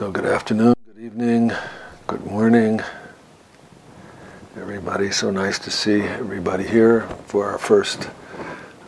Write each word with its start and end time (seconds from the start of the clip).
So, 0.00 0.10
good 0.10 0.24
afternoon, 0.24 0.72
good 0.86 1.04
evening, 1.04 1.52
good 2.06 2.24
morning, 2.24 2.80
everybody. 4.56 5.10
So 5.10 5.30
nice 5.30 5.58
to 5.58 5.70
see 5.70 6.00
everybody 6.00 6.66
here 6.66 7.02
for 7.26 7.50
our 7.50 7.58
first 7.58 8.08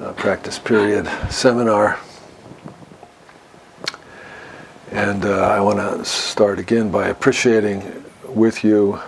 uh, 0.00 0.14
practice 0.14 0.58
period 0.58 1.06
seminar. 1.30 2.00
And 4.90 5.26
uh, 5.26 5.48
I 5.48 5.60
want 5.60 5.80
to 5.80 6.02
start 6.02 6.58
again 6.58 6.90
by 6.90 7.08
appreciating 7.08 8.06
with 8.26 8.64
you, 8.64 8.98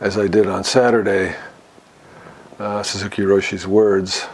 as 0.00 0.16
I 0.16 0.26
did 0.26 0.46
on 0.46 0.64
Saturday, 0.64 1.36
uh, 2.58 2.82
Suzuki 2.82 3.24
Roshi's 3.24 3.66
words. 3.66 4.24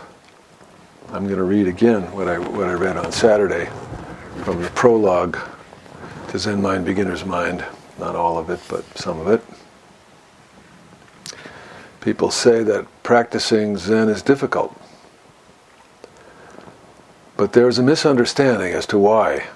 I'm 1.09 1.25
going 1.25 1.39
to 1.39 1.43
read 1.43 1.67
again 1.67 2.03
what 2.13 2.29
I, 2.29 2.39
what 2.39 2.69
I 2.69 2.75
read 2.75 2.97
on 2.97 3.11
Saturday 3.11 3.69
from 4.45 4.63
the 4.63 4.69
prologue 4.69 5.37
to 6.31 6.39
Zen 6.39 6.63
Mind, 6.63 6.85
Beginner's 6.85 7.25
Mind. 7.25 7.65
Not 7.99 8.15
all 8.15 8.39
of 8.39 8.51
it, 8.51 8.61
but 8.69 8.85
some 8.97 9.21
of 9.21 9.27
it. 9.27 9.43
People 12.01 12.31
say 12.31 12.63
that 12.63 12.87
practicing 13.03 13.77
Zen 13.77 14.09
is 14.09 14.23
difficult. 14.23 14.81
But 17.37 17.53
there's 17.53 17.79
a 17.79 17.83
misunderstanding 17.83 18.73
as 18.73 18.87
to 18.87 18.99
why. 18.99 19.49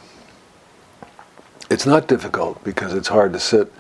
It's 1.70 1.86
not 1.86 2.08
difficult 2.08 2.62
because 2.64 2.92
it's 2.92 3.08
hard 3.08 3.32
to 3.34 3.40
sit 3.40 3.72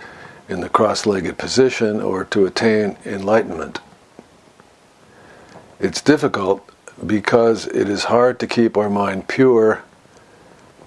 in 0.48 0.60
the 0.60 0.68
cross 0.68 1.04
legged 1.04 1.36
position 1.36 2.00
or 2.00 2.24
to 2.26 2.46
attain 2.46 2.96
enlightenment. 3.04 3.80
It's 5.80 6.00
difficult 6.00 6.68
because 7.04 7.66
it 7.66 7.88
is 7.88 8.04
hard 8.04 8.38
to 8.38 8.46
keep 8.46 8.76
our 8.76 8.88
mind 8.88 9.26
pure 9.26 9.82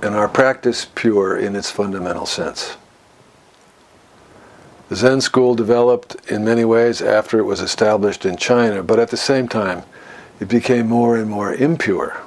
and 0.01 0.13
our 0.13 0.27
practice 0.27 0.85
pure 0.85 1.37
in 1.37 1.55
its 1.55 1.71
fundamental 1.71 2.25
sense. 2.25 2.77
The 4.89 4.95
Zen 4.95 5.21
school 5.21 5.55
developed 5.55 6.15
in 6.31 6.45
many 6.45 6.63
ways 6.63 7.01
after 7.01 7.39
it 7.39 7.43
was 7.43 7.59
established 7.59 8.25
in 8.25 8.37
China, 8.37 8.83
but 8.83 8.99
at 8.99 9.09
the 9.09 9.17
same 9.17 9.47
time, 9.47 9.83
it 10.39 10.47
became 10.47 10.87
more 10.87 11.17
and 11.17 11.29
more 11.29 11.53
impure. 11.53 12.21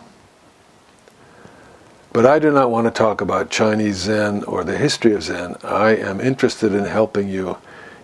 But 2.12 2.26
I 2.26 2.38
do 2.38 2.50
not 2.50 2.70
want 2.70 2.86
to 2.86 2.90
talk 2.90 3.20
about 3.20 3.50
Chinese 3.50 3.96
Zen 3.96 4.42
or 4.44 4.64
the 4.64 4.76
history 4.76 5.14
of 5.14 5.22
Zen. 5.22 5.56
I 5.62 5.94
am 5.94 6.20
interested 6.20 6.74
in 6.74 6.84
helping 6.84 7.28
you 7.28 7.56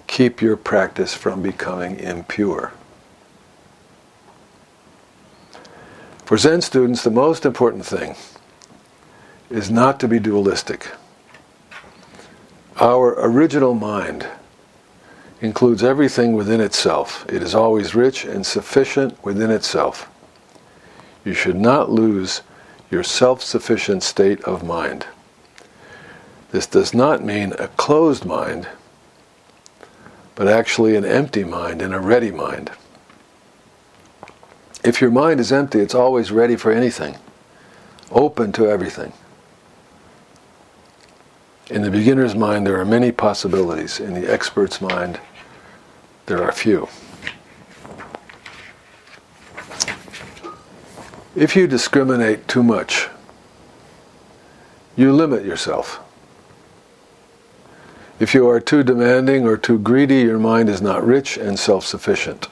keep 0.07 0.41
your 0.41 0.57
practice 0.57 1.13
from 1.13 1.43
becoming 1.43 1.99
impure. 1.99 2.73
For 6.25 6.39
Zen 6.39 6.63
students, 6.63 7.03
the 7.03 7.11
most 7.11 7.45
important 7.45 7.85
thing 7.85 8.15
is 9.51 9.71
not 9.71 10.01
to 10.01 10.09
be 10.09 10.19
dualistic. 10.19 10.89
Our 12.81 13.15
original 13.19 13.75
mind 13.75 14.27
includes 15.41 15.83
everything 15.83 16.33
within 16.33 16.61
itself. 16.61 17.25
It 17.29 17.43
is 17.43 17.55
always 17.55 17.95
rich 17.95 18.25
and 18.25 18.45
sufficient 18.45 19.23
within 19.25 19.51
itself. 19.51 20.11
You 21.25 21.35
should 21.35 21.57
not 21.57 21.91
lose 21.91 22.43
your 22.91 23.03
self 23.03 23.43
sufficient 23.43 24.03
state 24.03 24.41
of 24.43 24.63
mind. 24.63 25.07
This 26.53 26.67
does 26.67 26.95
not 26.95 27.25
mean 27.25 27.53
a 27.59 27.69
closed 27.69 28.25
mind, 28.25 28.69
but 30.35 30.49
actually 30.49 30.97
an 30.97 31.05
empty 31.05 31.45
mind 31.45 31.83
and 31.83 31.93
a 31.93 32.01
ready 32.01 32.31
mind. 32.31 32.71
If 34.85 35.01
your 35.01 35.11
mind 35.11 35.41
is 35.41 35.51
empty, 35.51 35.81
it's 35.81 35.95
always 35.95 36.31
ready 36.31 36.55
for 36.57 36.71
anything, 36.71 37.17
open 38.11 38.53
to 38.53 38.69
everything. 38.69 39.13
In 41.69 41.83
the 41.83 41.91
beginner's 41.91 42.37
mind, 42.37 42.65
there 42.65 42.79
are 42.79 42.85
many 42.85 43.11
possibilities. 43.11 43.99
In 43.99 44.15
the 44.15 44.33
expert's 44.33 44.81
mind, 44.81 45.19
there 46.27 46.43
are 46.43 46.53
few. 46.53 46.89
If 51.35 51.57
you 51.57 51.67
discriminate 51.67 52.47
too 52.47 52.63
much, 52.63 53.09
you 54.97 55.13
limit 55.13 55.45
yourself. 55.45 56.01
If 58.21 58.33
you 58.33 58.49
are 58.49 58.61
too 58.61 58.83
demanding 58.83 59.45
or 59.45 59.57
too 59.57 59.79
greedy, 59.79 60.21
your 60.21 60.39
mind 60.39 60.69
is 60.69 60.81
not 60.81 61.05
rich 61.05 61.37
and 61.37 61.59
self 61.59 61.85
sufficient. 61.85 62.49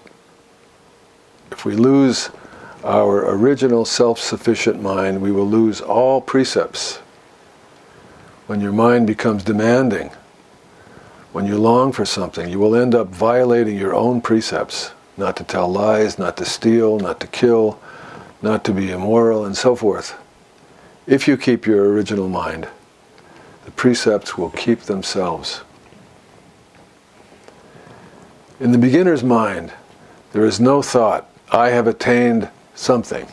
If 1.53 1.65
we 1.65 1.77
lose 1.77 2.31
our 2.83 3.31
original 3.31 3.85
self 3.85 4.19
sufficient 4.19 4.83
mind, 4.83 5.23
we 5.23 5.31
will 5.31 5.49
lose 5.49 5.81
all 5.81 6.21
precepts 6.21 6.99
when 8.47 8.61
your 8.61 8.73
mind 8.73 9.07
becomes 9.07 9.43
demanding, 9.43 10.11
when 11.33 11.47
you 11.47 11.57
long 11.57 11.93
for 11.93 12.05
something, 12.05 12.49
you 12.49 12.59
will 12.59 12.77
end 12.77 12.95
up 12.95 13.09
violating 13.09 13.77
your 13.77 13.95
own 13.95 14.21
precepts 14.21 14.93
not 15.17 15.37
to 15.37 15.45
tell 15.45 15.71
lies, 15.71 16.19
not 16.19 16.37
to 16.37 16.45
steal, 16.45 16.99
not 16.99 17.21
to 17.21 17.27
kill, 17.27 17.81
not 18.43 18.65
to 18.65 18.73
be 18.73 18.91
immoral, 18.91 19.45
and 19.45 19.57
so 19.57 19.75
forth. 19.75 20.17
If 21.07 21.27
you 21.27 21.37
keep 21.37 21.67
your 21.67 21.93
original 21.93 22.29
mind, 22.29 22.69
the 23.65 23.71
precepts 23.71 24.37
will 24.37 24.51
keep 24.51 24.81
themselves. 24.81 25.63
In 28.61 28.73
the 28.73 28.79
beginner's 28.79 29.25
mind, 29.25 29.73
there 30.33 30.45
is 30.45 30.61
no 30.61 30.83
thought, 30.83 31.29
I 31.51 31.71
have 31.71 31.87
attained 31.87 32.49
something. 32.75 33.27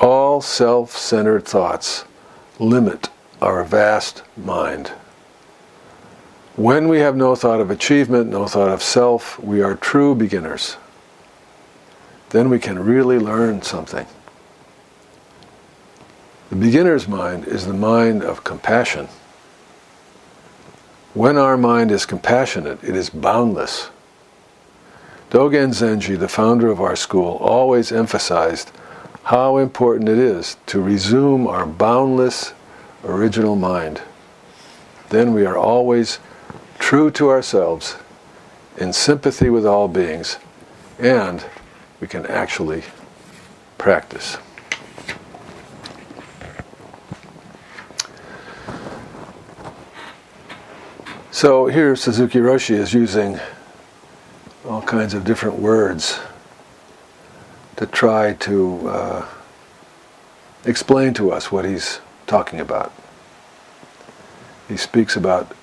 All 0.00 0.40
self 0.40 0.96
centered 0.96 1.44
thoughts 1.44 2.04
limit 2.58 3.08
our 3.40 3.62
vast 3.64 4.22
mind. 4.36 4.88
When 6.56 6.88
we 6.88 7.00
have 7.00 7.16
no 7.16 7.34
thought 7.34 7.60
of 7.60 7.70
achievement, 7.70 8.30
no 8.30 8.46
thought 8.46 8.70
of 8.70 8.82
self, 8.82 9.38
we 9.40 9.60
are 9.60 9.74
true 9.74 10.14
beginners. 10.14 10.76
Then 12.30 12.48
we 12.48 12.58
can 12.58 12.78
really 12.78 13.18
learn 13.18 13.62
something. 13.62 14.06
The 16.48 16.56
beginner's 16.56 17.06
mind 17.06 17.46
is 17.46 17.66
the 17.66 17.74
mind 17.74 18.22
of 18.22 18.44
compassion. 18.44 19.08
When 21.12 21.36
our 21.36 21.56
mind 21.56 21.90
is 21.90 22.06
compassionate, 22.06 22.82
it 22.82 22.96
is 22.96 23.10
boundless. 23.10 23.90
Dogen 25.30 25.70
Zenji, 25.70 26.18
the 26.18 26.28
founder 26.28 26.70
of 26.70 26.80
our 26.80 26.96
school, 26.96 27.36
always 27.36 27.90
emphasized 27.90 28.70
how 29.26 29.56
important 29.56 30.08
it 30.08 30.18
is 30.18 30.56
to 30.66 30.80
resume 30.80 31.48
our 31.48 31.66
boundless 31.66 32.54
original 33.02 33.56
mind. 33.56 34.00
Then 35.08 35.34
we 35.34 35.44
are 35.44 35.56
always 35.56 36.20
true 36.78 37.10
to 37.10 37.28
ourselves, 37.28 37.96
in 38.76 38.92
sympathy 38.92 39.50
with 39.50 39.66
all 39.66 39.88
beings, 39.88 40.38
and 41.00 41.44
we 42.00 42.06
can 42.06 42.24
actually 42.26 42.84
practice. 43.78 44.36
So 51.32 51.66
here 51.66 51.96
Suzuki 51.96 52.38
Roshi 52.38 52.76
is 52.76 52.94
using 52.94 53.40
all 54.64 54.82
kinds 54.82 55.14
of 55.14 55.24
different 55.24 55.58
words 55.58 56.20
to 57.76 57.86
try 57.86 58.32
to 58.34 58.88
uh, 58.88 59.28
explain 60.64 61.14
to 61.14 61.30
us 61.30 61.52
what 61.52 61.64
he's 61.64 62.00
talking 62.26 62.60
about. 62.60 62.92
He 64.68 64.76
speaks 64.76 65.16
about 65.16 65.54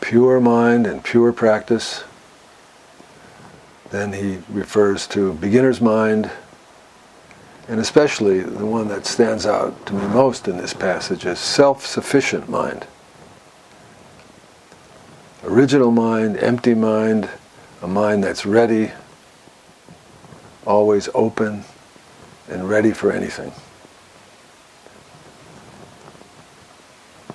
pure 0.00 0.40
mind 0.40 0.86
and 0.86 1.04
pure 1.04 1.32
practice. 1.32 2.04
Then 3.90 4.12
he 4.12 4.38
refers 4.48 5.06
to 5.08 5.34
beginner's 5.34 5.80
mind, 5.80 6.30
and 7.68 7.78
especially 7.78 8.40
the 8.40 8.66
one 8.66 8.88
that 8.88 9.06
stands 9.06 9.46
out 9.46 9.86
to 9.86 9.94
me 9.94 10.06
most 10.08 10.48
in 10.48 10.56
this 10.56 10.74
passage 10.74 11.26
is 11.26 11.38
self 11.38 11.84
sufficient 11.84 12.48
mind. 12.48 12.86
Original 15.44 15.90
mind, 15.90 16.36
empty 16.38 16.74
mind, 16.74 17.28
a 17.82 17.88
mind 17.88 18.22
that's 18.22 18.44
ready, 18.44 18.92
always 20.66 21.08
open, 21.14 21.64
and 22.48 22.68
ready 22.68 22.92
for 22.92 23.12
anything. 23.12 23.52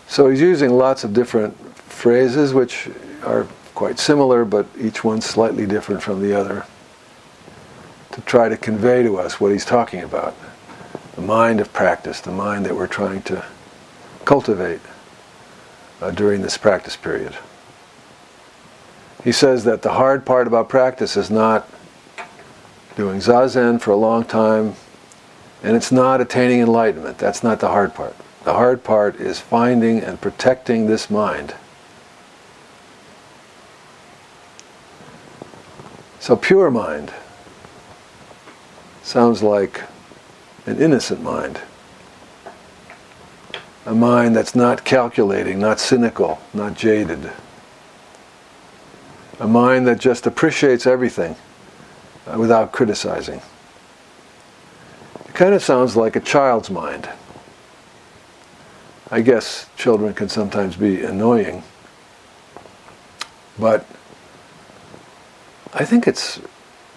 So 0.07 0.30
he's 0.30 0.42
using 0.42 0.72
lots 0.72 1.04
of 1.04 1.13
different 1.13 1.57
phrases 1.75 2.54
which 2.54 2.89
are 3.24 3.48
quite 3.74 4.00
similar, 4.00 4.45
but 4.45 4.66
each 4.80 5.04
one 5.04 5.22
slightly 5.22 5.66
different 5.66 6.01
from 6.01 6.22
the 6.22 6.33
other, 6.33 6.66
to 8.12 8.22
try 8.22 8.48
to 8.48 8.56
convey 8.56 9.04
to 9.04 9.18
us 9.18 9.39
what 9.39 9.51
he's 9.51 9.66
talking 9.66 10.01
about. 10.01 10.36
The 11.16 11.22
mind 11.22 11.60
of 11.60 11.74
practice, 11.74 12.22
the 12.22 12.31
mind 12.31 12.66
that 12.66 12.75
we're 12.75 12.88
trying 12.88 13.24
to 13.24 13.44
cultivate 14.24 14.81
uh, 16.01 16.12
during 16.12 16.42
this 16.42 16.57
practice 16.57 16.95
period. 16.95 17.36
He 19.24 19.31
says 19.31 19.63
that 19.63 19.81
the 19.81 19.94
hard 19.94 20.25
part 20.25 20.45
about 20.48 20.69
practice 20.69 21.18
is 21.18 21.31
not 21.31 21.68
doing 22.95 23.19
zazen 23.19 23.80
for 23.80 23.92
a 23.92 23.95
long 23.95 24.24
time, 24.24 24.74
and 25.62 25.75
it's 25.75 25.92
not 25.92 26.21
attaining 26.21 26.62
enlightenment. 26.62 27.18
That's 27.18 27.44
not 27.44 27.59
the 27.59 27.68
hard 27.68 27.94
part. 27.94 28.15
The 28.44 28.53
hard 28.53 28.83
part 28.83 29.15
is 29.18 29.39
finding 29.39 30.00
and 30.00 30.21
protecting 30.21 30.86
this 30.86 31.09
mind. 31.09 31.56
So, 36.19 36.36
pure 36.36 36.71
mind 36.71 37.13
sounds 39.03 39.44
like 39.44 39.83
an 40.65 40.81
innocent 40.81 41.21
mind. 41.21 41.59
A 43.86 43.94
mind 43.94 44.36
that's 44.36 44.56
not 44.56 44.83
calculating, 44.83 45.59
not 45.59 45.80
cynical, 45.80 46.39
not 46.53 46.74
jaded. 46.74 47.31
A 49.39 49.48
mind 49.48 49.86
that 49.86 50.00
just 50.00 50.25
appreciates 50.25 50.88
everything 50.88 51.36
uh, 52.27 52.38
without 52.38 52.72
criticizing. 52.72 53.42
It 55.25 55.33
kind 55.33 55.54
of 55.54 55.63
sounds 55.63 55.95
like 55.95 56.16
a 56.16 56.19
child's 56.19 56.69
mind. 56.69 57.10
I 59.12 59.22
guess 59.22 59.68
children 59.77 60.13
can 60.13 60.30
sometimes 60.30 60.75
be 60.75 61.04
annoying, 61.04 61.63
but 63.60 63.86
I 65.74 65.86
think 65.86 66.07
it's 66.07 66.39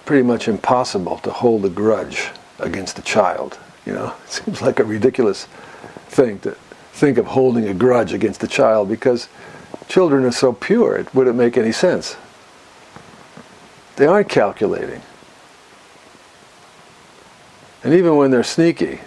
pretty 0.07 0.23
much 0.23 0.49
impossible 0.49 1.19
to 1.19 1.31
hold 1.31 1.65
a 1.67 1.69
grudge 1.69 2.31
against 2.59 2.99
a 2.99 3.03
child. 3.03 3.59
You 3.85 3.93
know, 3.93 4.15
it 4.25 4.31
seems 4.31 4.63
like 4.63 4.81
a 4.81 4.85
ridiculous 4.85 5.47
thing 6.09 6.39
to 6.41 6.57
think 6.93 7.19
of 7.19 7.27
holding 7.27 7.69
a 7.69 7.75
grudge 7.75 8.13
against 8.13 8.43
a 8.43 8.49
child 8.49 8.89
because 8.89 9.29
children 9.89 10.25
are 10.25 10.33
so 10.33 10.53
pure. 10.53 10.97
It 10.97 11.15
wouldn't 11.15 11.37
make 11.37 11.57
any 11.57 11.73
sense. 11.73 12.17
They 13.97 14.07
aren't 14.07 14.29
calculating. 14.29 15.03
And 17.85 17.95
even 17.95 18.17
when 18.17 18.31
they're 18.31 18.43
sneaky, 18.43 19.01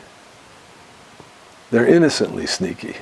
they're 1.71 1.87
innocently 1.87 2.47
sneaky. 2.47 2.95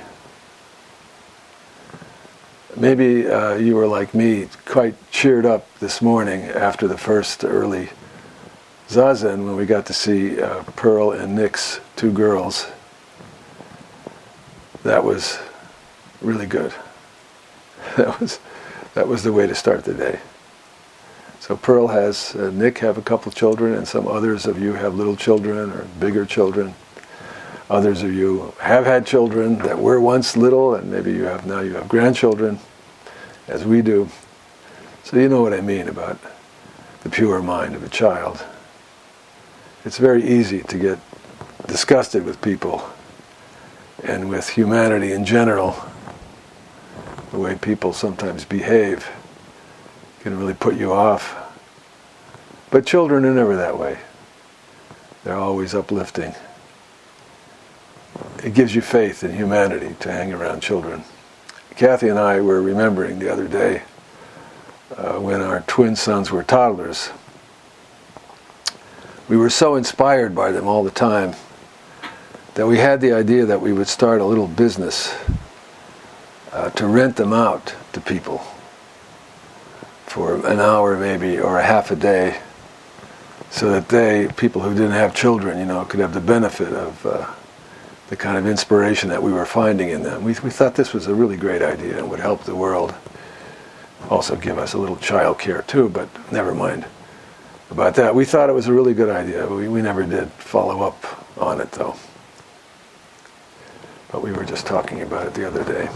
Maybe 2.76 3.28
uh, 3.28 3.54
you 3.54 3.74
were 3.76 3.86
like 3.86 4.14
me, 4.14 4.48
quite 4.64 4.94
cheered 5.10 5.44
up 5.44 5.66
this 5.80 6.00
morning 6.00 6.42
after 6.42 6.86
the 6.86 6.98
first 6.98 7.44
early 7.44 7.90
zazen 8.88 9.44
when 9.44 9.56
we 9.56 9.66
got 9.66 9.86
to 9.86 9.92
see 9.92 10.40
uh, 10.40 10.62
Pearl 10.76 11.12
and 11.12 11.34
Nick's 11.36 11.80
two 11.96 12.12
girls. 12.12 12.66
That 14.82 15.04
was 15.04 15.38
really 16.20 16.46
good. 16.46 16.72
That 17.96 18.20
was 18.20 18.38
that 18.94 19.08
was 19.08 19.24
the 19.24 19.32
way 19.32 19.46
to 19.46 19.54
start 19.54 19.84
the 19.84 19.94
day. 19.94 20.20
So 21.40 21.56
Pearl 21.56 21.88
has 21.88 22.36
uh, 22.36 22.50
Nick 22.52 22.78
have 22.78 22.98
a 22.98 23.02
couple 23.02 23.32
children, 23.32 23.72
and 23.72 23.88
some 23.88 24.06
others 24.06 24.44
of 24.44 24.60
you 24.60 24.74
have 24.74 24.94
little 24.94 25.16
children 25.16 25.70
or 25.70 25.84
bigger 25.98 26.26
children. 26.26 26.74
Others 27.70 28.02
of 28.02 28.12
you 28.12 28.52
have 28.60 28.84
had 28.84 29.06
children 29.06 29.56
that 29.60 29.78
were 29.78 29.98
once 29.98 30.36
little, 30.36 30.74
and 30.74 30.90
maybe 30.90 31.12
you 31.12 31.24
have 31.24 31.46
now 31.46 31.60
you 31.60 31.72
have 31.74 31.88
grandchildren, 31.88 32.58
as 33.48 33.64
we 33.64 33.80
do. 33.80 34.10
So 35.02 35.16
you 35.18 35.30
know 35.30 35.40
what 35.40 35.54
I 35.54 35.62
mean 35.62 35.88
about 35.88 36.18
the 37.04 37.08
pure 37.08 37.40
mind 37.40 37.74
of 37.74 37.82
a 37.82 37.88
child. 37.88 38.44
It's 39.86 39.96
very 39.96 40.22
easy 40.22 40.62
to 40.64 40.76
get 40.76 40.98
disgusted 41.66 42.26
with 42.26 42.42
people 42.42 42.86
and 44.04 44.28
with 44.28 44.50
humanity 44.50 45.12
in 45.12 45.24
general. 45.24 45.74
The 47.30 47.38
way 47.38 47.54
people 47.54 47.94
sometimes 47.94 48.44
behave 48.44 49.08
can 50.20 50.38
really 50.38 50.54
put 50.54 50.76
you 50.76 50.92
off. 50.92 51.36
But 52.70 52.86
children 52.86 53.24
are 53.24 53.34
never 53.34 53.56
that 53.56 53.78
way. 53.78 53.98
They're 55.24 55.36
always 55.36 55.74
uplifting 55.74 56.34
it 58.42 58.54
gives 58.54 58.74
you 58.74 58.80
faith 58.80 59.22
in 59.22 59.34
humanity 59.34 59.94
to 60.00 60.10
hang 60.10 60.32
around 60.32 60.60
children. 60.60 61.04
Kathy 61.76 62.08
and 62.08 62.18
I 62.18 62.40
were 62.40 62.62
remembering 62.62 63.18
the 63.18 63.30
other 63.30 63.46
day 63.46 63.82
uh, 64.96 65.18
when 65.18 65.40
our 65.40 65.60
twin 65.62 65.96
sons 65.96 66.30
were 66.30 66.42
toddlers. 66.42 67.10
We 69.28 69.36
were 69.36 69.50
so 69.50 69.76
inspired 69.76 70.34
by 70.34 70.52
them 70.52 70.66
all 70.66 70.82
the 70.82 70.90
time 70.90 71.34
that 72.54 72.66
we 72.66 72.78
had 72.78 73.00
the 73.00 73.12
idea 73.12 73.46
that 73.46 73.60
we 73.60 73.72
would 73.72 73.88
start 73.88 74.20
a 74.20 74.24
little 74.24 74.48
business 74.48 75.14
uh, 76.52 76.70
to 76.70 76.86
rent 76.86 77.16
them 77.16 77.32
out 77.32 77.74
to 77.92 78.00
people 78.00 78.44
for 80.10 80.44
an 80.44 80.58
hour 80.58 80.98
maybe 80.98 81.38
or 81.38 81.60
a 81.60 81.62
half 81.62 81.92
a 81.92 81.96
day 81.96 82.36
so 83.48 83.70
that 83.70 83.88
they, 83.88 84.28
people 84.36 84.60
who 84.60 84.74
didn't 84.74 84.90
have 84.90 85.14
children, 85.14 85.56
you 85.56 85.64
know, 85.64 85.84
could 85.84 86.00
have 86.00 86.12
the 86.12 86.20
benefit 86.20 86.72
of 86.72 87.06
uh, 87.06 87.32
the 88.08 88.16
kind 88.16 88.36
of 88.36 88.44
inspiration 88.44 89.08
that 89.08 89.22
we 89.22 89.32
were 89.32 89.46
finding 89.46 89.90
in 89.90 90.02
them. 90.02 90.24
We, 90.24 90.34
we 90.42 90.50
thought 90.50 90.74
this 90.74 90.92
was 90.92 91.06
a 91.06 91.14
really 91.14 91.36
great 91.36 91.62
idea 91.62 91.98
and 91.98 92.10
would 92.10 92.18
help 92.18 92.42
the 92.42 92.56
world. 92.56 92.92
Also 94.08 94.34
give 94.34 94.58
us 94.58 94.72
a 94.72 94.78
little 94.78 94.96
child 94.96 95.38
care 95.38 95.62
too, 95.62 95.88
but 95.88 96.08
never 96.32 96.56
mind 96.56 96.86
about 97.70 97.94
that. 97.94 98.12
We 98.12 98.24
thought 98.24 98.50
it 98.50 98.52
was 98.52 98.66
a 98.66 98.72
really 98.72 98.94
good 98.94 99.10
idea. 99.10 99.46
We, 99.46 99.68
we 99.68 99.80
never 99.80 100.02
did 100.04 100.28
follow 100.32 100.82
up 100.82 101.38
on 101.38 101.60
it 101.60 101.70
though. 101.70 101.94
But 104.10 104.22
we 104.22 104.32
were 104.32 104.44
just 104.44 104.66
talking 104.66 105.02
about 105.02 105.28
it 105.28 105.34
the 105.34 105.46
other 105.46 105.62
day. 105.62 105.88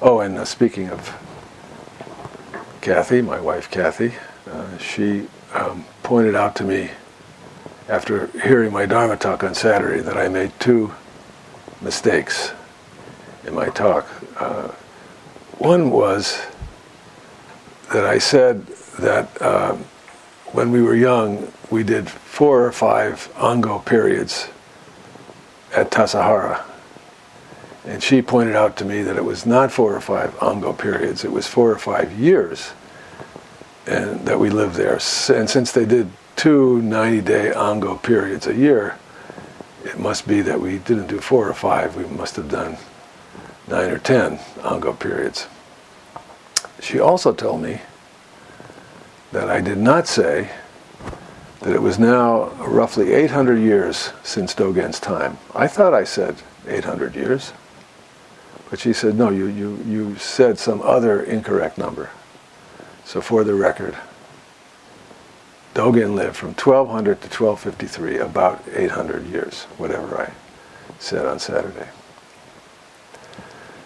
Oh, 0.00 0.20
and 0.20 0.38
uh, 0.38 0.44
speaking 0.44 0.90
of 0.90 1.12
Kathy, 2.86 3.20
my 3.20 3.40
wife 3.40 3.68
Kathy, 3.68 4.14
uh, 4.48 4.78
she 4.78 5.26
um, 5.52 5.84
pointed 6.04 6.36
out 6.36 6.54
to 6.54 6.62
me 6.62 6.92
after 7.88 8.28
hearing 8.38 8.72
my 8.72 8.86
Dharma 8.86 9.16
talk 9.16 9.42
on 9.42 9.56
Saturday 9.56 10.00
that 10.02 10.16
I 10.16 10.28
made 10.28 10.52
two 10.60 10.94
mistakes 11.82 12.52
in 13.44 13.56
my 13.56 13.70
talk. 13.70 14.06
Uh, 14.38 14.68
one 15.58 15.90
was 15.90 16.40
that 17.92 18.04
I 18.04 18.18
said 18.18 18.64
that 19.00 19.42
uh, 19.42 19.74
when 20.52 20.70
we 20.70 20.80
were 20.80 20.94
young, 20.94 21.52
we 21.72 21.82
did 21.82 22.08
four 22.08 22.64
or 22.64 22.70
five 22.70 23.32
Ango 23.36 23.80
periods 23.80 24.48
at 25.74 25.90
Tassajara. 25.90 26.62
And 27.86 28.02
she 28.02 28.20
pointed 28.20 28.56
out 28.56 28.76
to 28.78 28.84
me 28.84 29.02
that 29.02 29.16
it 29.16 29.24
was 29.24 29.46
not 29.46 29.72
four 29.72 29.94
or 29.94 30.00
five 30.00 30.36
Ango 30.42 30.72
periods, 30.72 31.24
it 31.24 31.32
was 31.32 31.46
four 31.46 31.70
or 31.70 31.78
five 31.78 32.12
years 32.18 32.72
and 33.86 34.26
that 34.26 34.38
we 34.38 34.50
lived 34.50 34.74
there. 34.74 34.94
And 34.94 35.48
since 35.48 35.72
they 35.72 35.84
did 35.84 36.10
two 36.34 36.82
90 36.82 37.20
day 37.22 37.52
Ango 37.54 37.96
periods 37.96 38.46
a 38.46 38.54
year, 38.54 38.98
it 39.84 39.98
must 39.98 40.26
be 40.26 40.42
that 40.42 40.60
we 40.60 40.78
didn't 40.78 41.06
do 41.06 41.20
four 41.20 41.48
or 41.48 41.54
five, 41.54 41.96
we 41.96 42.04
must 42.04 42.36
have 42.36 42.50
done 42.50 42.76
nine 43.68 43.90
or 43.90 43.98
ten 43.98 44.40
Ango 44.64 44.92
periods. 44.92 45.46
She 46.80 46.98
also 46.98 47.32
told 47.32 47.62
me 47.62 47.80
that 49.32 49.48
I 49.48 49.60
did 49.60 49.78
not 49.78 50.06
say 50.08 50.50
that 51.60 51.74
it 51.74 51.82
was 51.82 51.98
now 51.98 52.50
roughly 52.64 53.12
800 53.12 53.58
years 53.58 54.12
since 54.22 54.54
Dogen's 54.54 55.00
time. 55.00 55.38
I 55.54 55.68
thought 55.68 55.94
I 55.94 56.04
said 56.04 56.36
800 56.68 57.14
years, 57.16 57.52
but 58.76 58.82
she 58.82 58.92
said, 58.92 59.16
no, 59.16 59.30
you, 59.30 59.46
you, 59.46 59.82
you 59.86 60.16
said 60.16 60.58
some 60.58 60.82
other 60.82 61.22
incorrect 61.22 61.78
number. 61.78 62.10
So 63.06 63.22
for 63.22 63.42
the 63.42 63.54
record, 63.54 63.96
Dogen 65.72 66.14
lived 66.14 66.36
from 66.36 66.50
1200 66.50 67.22
to 67.22 67.42
1253, 67.42 68.18
about 68.18 68.62
800 68.70 69.28
years, 69.28 69.62
whatever 69.78 70.20
I 70.20 70.30
said 70.98 71.24
on 71.24 71.38
Saturday. 71.38 71.88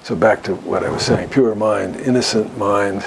So 0.02 0.16
back 0.16 0.42
to 0.42 0.56
what 0.56 0.82
I 0.82 0.90
was 0.90 1.04
saying 1.04 1.28
pure 1.28 1.54
mind, 1.54 1.94
innocent 1.94 2.59
mind. 2.59 3.04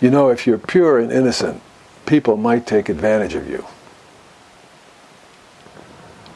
You 0.00 0.08
know, 0.08 0.30
if 0.30 0.46
you're 0.46 0.56
pure 0.56 0.98
and 0.98 1.12
innocent, 1.12 1.60
people 2.06 2.38
might 2.38 2.66
take 2.66 2.88
advantage 2.88 3.34
of 3.34 3.46
you. 3.50 3.66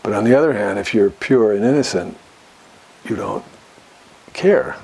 But 0.02 0.12
on 0.12 0.24
the 0.24 0.34
other 0.34 0.52
hand, 0.52 0.78
if 0.78 0.92
you're 0.92 1.08
pure 1.08 1.54
and 1.54 1.64
innocent, 1.64 2.18
you 3.08 3.16
don't 3.16 3.44
care 4.32 4.76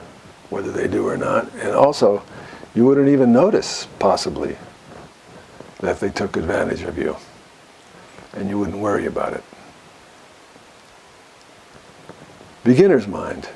whether 0.50 0.70
they 0.70 0.88
do 0.88 1.06
or 1.08 1.16
not. 1.16 1.52
And 1.54 1.70
also, 1.70 2.22
you 2.74 2.84
wouldn't 2.84 3.08
even 3.08 3.32
notice, 3.32 3.86
possibly, 3.98 4.56
that 5.80 6.00
they 6.00 6.10
took 6.10 6.36
advantage 6.36 6.82
of 6.82 6.98
you. 6.98 7.16
And 8.34 8.48
you 8.48 8.58
wouldn't 8.58 8.78
worry 8.78 9.06
about 9.06 9.32
it. 9.34 9.44
Beginner's 12.64 13.08
mind 13.08 13.48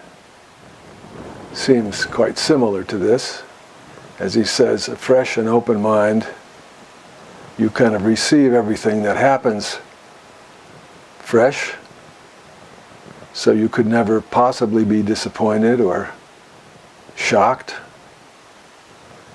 seems 1.53 2.05
quite 2.05 2.37
similar 2.37 2.85
to 2.85 2.99
this. 2.99 3.43
As 4.19 4.35
he 4.35 4.45
says, 4.45 4.89
a 4.89 4.97
fresh 4.97 5.37
and 5.37 5.49
open 5.49 5.81
mind, 5.81 6.27
you 7.59 7.71
kind 7.71 7.95
of 7.95 8.05
receive 8.05 8.53
everything 8.53 9.03
that 9.03 9.17
happens 9.17 9.79
fresh, 11.19 11.75
so 13.37 13.53
you 13.53 13.69
could 13.69 13.87
never 13.87 14.23
possibly 14.23 14.83
be 14.83 15.03
disappointed 15.03 15.79
or 15.79 16.11
shocked. 17.17 17.77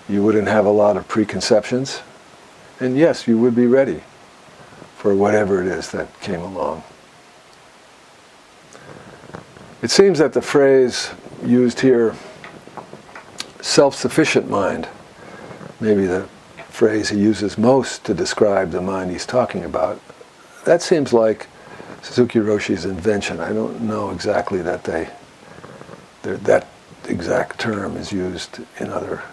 You 0.10 0.24
wouldn't 0.24 0.48
have 0.48 0.66
a 0.66 0.72
lot 0.72 0.98
of 0.98 1.08
preconceptions. 1.08 2.02
And 2.80 2.98
yes, 2.98 3.28
you 3.28 3.38
would 3.38 3.56
be 3.56 3.68
ready 3.68 4.02
for 4.98 5.14
whatever 5.14 5.62
it 5.62 5.68
is 5.68 5.92
that 5.92 6.20
came 6.20 6.42
along. 6.42 6.84
It 9.84 9.92
seems 9.92 10.18
that 10.18 10.34
the 10.34 10.42
phrase 10.42 11.12
used 11.46 11.80
here, 11.80 12.16
self 13.62 13.94
sufficient 13.94 14.50
mind, 14.50 14.88
maybe 15.80 16.08
the 16.08 16.28
phrase 16.70 17.10
he 17.10 17.20
uses 17.20 17.56
most 17.56 18.04
to 18.06 18.16
describe 18.16 18.72
the 18.72 18.82
mind 18.82 19.12
he's 19.12 19.28
talking 19.28 19.64
about, 19.64 20.02
that 20.66 20.82
seems 20.82 21.14
like 21.14 21.46
Suzuki 22.02 22.40
Roshi's 22.40 22.86
invention. 22.86 23.40
I 23.40 23.54
don't 23.54 23.82
know 23.82 24.10
exactly 24.10 24.62
that 24.62 24.84
they 24.84 25.10
that 26.24 26.68
exact 27.08 27.60
term 27.60 27.98
is 27.98 28.12
used 28.12 28.60
in 28.80 28.90
other 28.90 29.24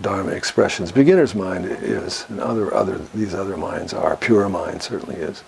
Dharma 0.00 0.32
expressions. 0.32 0.90
Beginner's 0.90 1.34
mind 1.34 1.66
is, 1.66 2.26
and 2.28 2.40
other 2.40 2.72
other 2.74 2.98
these 3.14 3.34
other 3.34 3.56
minds 3.56 3.92
are. 3.92 4.16
Pure 4.16 4.48
mind 4.48 4.82
certainly 4.82 5.16
is. 5.16 5.44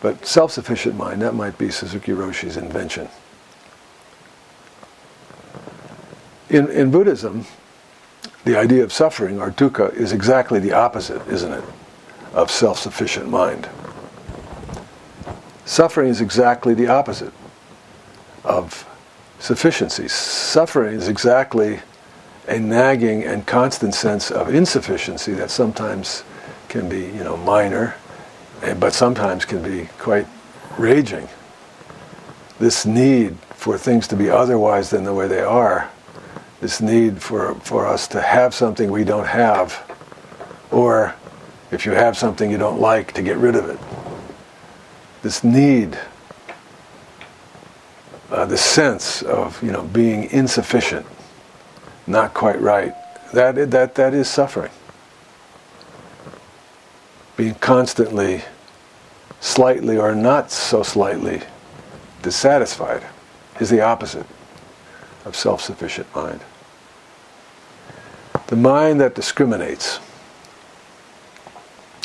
But 0.00 0.26
self-sufficient 0.26 0.96
mind, 0.96 1.22
that 1.22 1.34
might 1.34 1.58
be 1.58 1.70
Suzuki 1.70 2.12
Roshi's 2.12 2.56
invention. 2.56 3.08
In, 6.50 6.70
in 6.70 6.90
Buddhism, 6.90 7.46
the 8.44 8.56
idea 8.56 8.82
of 8.84 8.92
suffering, 8.92 9.40
or 9.40 9.50
dukkha, 9.50 9.92
is 9.94 10.12
exactly 10.12 10.60
the 10.60 10.72
opposite, 10.72 11.26
isn't 11.28 11.52
it, 11.52 11.64
of 12.32 12.50
self-sufficient 12.50 13.28
mind. 13.28 13.68
Suffering 15.68 16.08
is 16.08 16.22
exactly 16.22 16.72
the 16.72 16.86
opposite 16.86 17.32
of 18.42 18.88
sufficiency. 19.38 20.08
Suffering 20.08 20.94
is 20.94 21.08
exactly 21.08 21.80
a 22.48 22.58
nagging 22.58 23.22
and 23.22 23.46
constant 23.46 23.94
sense 23.94 24.30
of 24.30 24.52
insufficiency 24.54 25.34
that 25.34 25.50
sometimes 25.50 26.24
can 26.70 26.88
be, 26.88 27.00
you 27.00 27.22
know, 27.22 27.36
minor, 27.36 27.94
but 28.78 28.94
sometimes 28.94 29.44
can 29.44 29.62
be 29.62 29.90
quite 29.98 30.26
raging. 30.78 31.28
This 32.58 32.86
need 32.86 33.36
for 33.50 33.76
things 33.76 34.08
to 34.08 34.16
be 34.16 34.30
otherwise 34.30 34.88
than 34.88 35.04
the 35.04 35.12
way 35.12 35.28
they 35.28 35.42
are, 35.42 35.90
this 36.62 36.80
need 36.80 37.20
for, 37.20 37.54
for 37.56 37.86
us 37.86 38.08
to 38.08 38.22
have 38.22 38.54
something 38.54 38.90
we 38.90 39.04
don't 39.04 39.28
have, 39.28 39.86
or 40.70 41.14
if 41.70 41.84
you 41.84 41.92
have 41.92 42.16
something 42.16 42.50
you 42.50 42.56
don't 42.56 42.80
like, 42.80 43.12
to 43.12 43.22
get 43.22 43.36
rid 43.36 43.54
of 43.54 43.68
it 43.68 43.78
this 45.22 45.42
need, 45.42 45.98
uh, 48.30 48.44
the 48.44 48.56
sense 48.56 49.22
of 49.22 49.62
you 49.62 49.72
know 49.72 49.82
being 49.82 50.24
insufficient, 50.30 51.06
not 52.06 52.34
quite 52.34 52.60
right, 52.60 52.94
that 53.32 53.70
that 53.70 53.94
that 53.94 54.14
is 54.14 54.28
suffering. 54.28 54.70
Being 57.36 57.54
constantly, 57.54 58.42
slightly 59.40 59.96
or 59.96 60.14
not 60.14 60.50
so 60.50 60.82
slightly, 60.82 61.40
dissatisfied 62.22 63.04
is 63.60 63.70
the 63.70 63.80
opposite 63.80 64.26
of 65.24 65.36
self-sufficient 65.36 66.12
mind. 66.14 66.40
The 68.48 68.56
mind 68.56 69.00
that 69.00 69.14
discriminates 69.14 70.00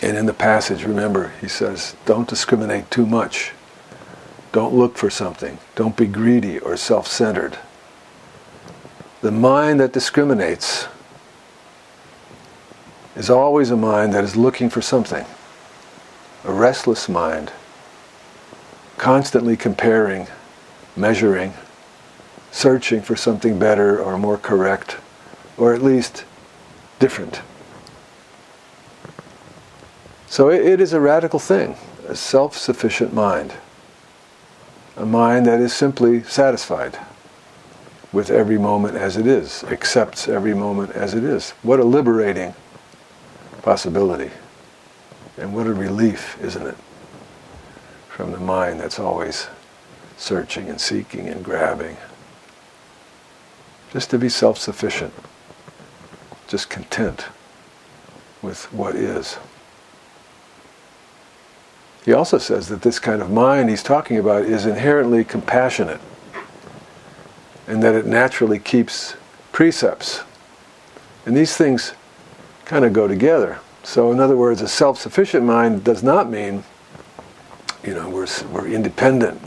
and 0.03 0.17
in 0.17 0.25
the 0.25 0.33
passage, 0.33 0.83
remember, 0.83 1.31
he 1.39 1.47
says, 1.47 1.95
don't 2.05 2.27
discriminate 2.27 2.91
too 2.91 3.05
much. 3.05 3.53
Don't 4.51 4.73
look 4.73 4.97
for 4.97 5.09
something. 5.09 5.59
Don't 5.75 5.95
be 5.95 6.07
greedy 6.07 6.59
or 6.59 6.75
self 6.75 7.07
centered. 7.07 7.57
The 9.21 9.31
mind 9.31 9.79
that 9.79 9.93
discriminates 9.93 10.89
is 13.15 13.29
always 13.29 13.71
a 13.71 13.77
mind 13.77 14.13
that 14.13 14.25
is 14.25 14.35
looking 14.35 14.69
for 14.69 14.81
something. 14.81 15.25
A 16.43 16.51
restless 16.51 17.07
mind, 17.07 17.53
constantly 18.97 19.55
comparing, 19.55 20.27
measuring, 20.97 21.53
searching 22.51 23.01
for 23.01 23.15
something 23.15 23.57
better 23.57 24.03
or 24.03 24.17
more 24.17 24.37
correct, 24.37 24.97
or 25.57 25.73
at 25.73 25.81
least 25.81 26.25
different. 26.99 27.41
So 30.33 30.49
it, 30.49 30.65
it 30.65 30.81
is 30.81 30.93
a 30.93 30.99
radical 30.99 31.37
thing, 31.37 31.75
a 32.07 32.15
self 32.15 32.57
sufficient 32.57 33.13
mind, 33.13 33.53
a 34.97 35.05
mind 35.05 35.45
that 35.45 35.59
is 35.59 35.75
simply 35.75 36.23
satisfied 36.23 36.97
with 38.11 38.31
every 38.31 38.57
moment 38.57 38.95
as 38.95 39.15
it 39.15 39.27
is, 39.27 39.63
accepts 39.65 40.27
every 40.27 40.55
moment 40.55 40.89
as 40.93 41.13
it 41.13 41.23
is. 41.23 41.51
What 41.61 41.79
a 41.79 41.83
liberating 41.83 42.55
possibility. 43.61 44.31
And 45.37 45.53
what 45.53 45.67
a 45.67 45.73
relief, 45.73 46.35
isn't 46.41 46.65
it? 46.65 46.77
From 48.09 48.31
the 48.31 48.39
mind 48.39 48.79
that's 48.79 48.97
always 48.97 49.49
searching 50.17 50.67
and 50.67 50.81
seeking 50.81 51.27
and 51.29 51.45
grabbing. 51.45 51.95
Just 53.91 54.09
to 54.09 54.17
be 54.17 54.29
self 54.29 54.57
sufficient, 54.57 55.13
just 56.47 56.71
content 56.71 57.27
with 58.41 58.73
what 58.73 58.95
is. 58.95 59.37
He 62.03 62.11
also 62.11 62.37
says 62.37 62.67
that 62.67 62.81
this 62.81 62.99
kind 62.99 63.21
of 63.21 63.31
mind 63.31 63.69
he's 63.69 63.83
talking 63.83 64.17
about 64.17 64.43
is 64.43 64.65
inherently 64.65 65.23
compassionate 65.23 66.01
and 67.65 67.81
that 67.81 67.95
it 67.95 68.05
naturally 68.05 68.59
keeps 68.59 69.15
precepts. 69.53 70.21
And 71.25 71.35
these 71.35 71.55
things 71.55 71.93
kind 72.65 72.83
of 72.83 72.91
go 72.91 73.07
together. 73.07 73.59
So, 73.83 74.11
in 74.11 74.19
other 74.19 74.35
words, 74.35 74.61
a 74.61 74.67
self 74.67 74.99
sufficient 74.99 75.45
mind 75.45 75.83
does 75.83 76.03
not 76.03 76.29
mean, 76.29 76.63
you 77.83 77.93
know, 77.93 78.09
we're, 78.09 78.27
we're 78.51 78.67
independent. 78.67 79.39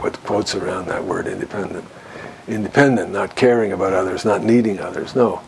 What 0.00 0.14
quotes 0.24 0.54
around 0.54 0.86
that 0.86 1.04
word 1.04 1.26
independent? 1.26 1.84
Independent, 2.48 3.12
not 3.12 3.36
caring 3.36 3.72
about 3.72 3.92
others, 3.92 4.24
not 4.24 4.42
needing 4.42 4.80
others. 4.80 5.14
No. 5.14 5.42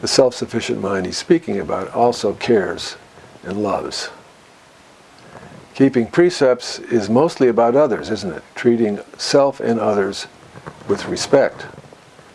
The 0.00 0.08
self 0.08 0.34
sufficient 0.34 0.80
mind 0.80 1.06
he's 1.06 1.16
speaking 1.16 1.60
about 1.60 1.90
also 1.92 2.34
cares 2.34 2.96
and 3.44 3.62
loves. 3.62 4.10
Keeping 5.78 6.08
precepts 6.08 6.80
is 6.80 7.08
mostly 7.08 7.46
about 7.46 7.76
others, 7.76 8.10
isn't 8.10 8.32
it? 8.32 8.42
Treating 8.56 8.98
self 9.16 9.60
and 9.60 9.78
others 9.78 10.26
with 10.88 11.06
respect, 11.06 11.66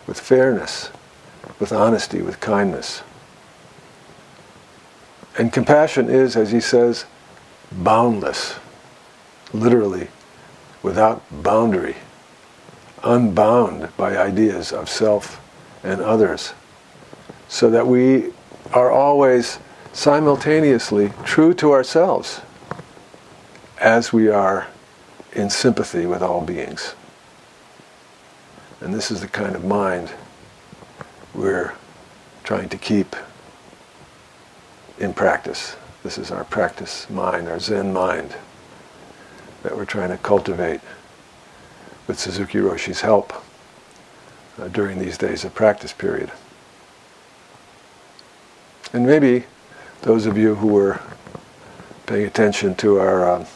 with 0.06 0.18
fairness, 0.18 0.88
with 1.60 1.70
honesty, 1.70 2.22
with 2.22 2.40
kindness. 2.40 3.02
And 5.36 5.52
compassion 5.52 6.08
is, 6.08 6.36
as 6.36 6.52
he 6.52 6.60
says, 6.60 7.04
boundless, 7.70 8.54
literally, 9.52 10.08
without 10.82 11.22
boundary, 11.42 11.96
unbound 13.02 13.94
by 13.98 14.16
ideas 14.16 14.72
of 14.72 14.88
self 14.88 15.38
and 15.82 16.00
others, 16.00 16.54
so 17.48 17.68
that 17.68 17.86
we 17.86 18.32
are 18.72 18.90
always 18.90 19.58
simultaneously 19.92 21.12
true 21.26 21.52
to 21.52 21.72
ourselves 21.72 22.40
as 23.84 24.14
we 24.14 24.28
are 24.28 24.66
in 25.34 25.50
sympathy 25.50 26.06
with 26.06 26.22
all 26.22 26.40
beings. 26.40 26.94
And 28.80 28.94
this 28.94 29.10
is 29.10 29.20
the 29.20 29.28
kind 29.28 29.54
of 29.54 29.62
mind 29.62 30.10
we're 31.34 31.74
trying 32.44 32.70
to 32.70 32.78
keep 32.78 33.14
in 34.98 35.12
practice. 35.12 35.76
This 36.02 36.16
is 36.16 36.30
our 36.30 36.44
practice 36.44 37.10
mind, 37.10 37.46
our 37.46 37.60
Zen 37.60 37.92
mind 37.92 38.34
that 39.62 39.76
we're 39.76 39.84
trying 39.84 40.08
to 40.08 40.16
cultivate 40.16 40.80
with 42.06 42.18
Suzuki 42.18 42.60
Roshi's 42.60 43.02
help 43.02 43.34
uh, 44.58 44.68
during 44.68 44.98
these 44.98 45.18
days 45.18 45.44
of 45.44 45.54
practice 45.54 45.92
period. 45.92 46.32
And 48.94 49.06
maybe 49.06 49.44
those 50.00 50.24
of 50.24 50.38
you 50.38 50.54
who 50.54 50.68
were 50.68 51.00
paying 52.06 52.24
attention 52.24 52.74
to 52.76 52.98
our 52.98 53.28
uh, 53.28 53.46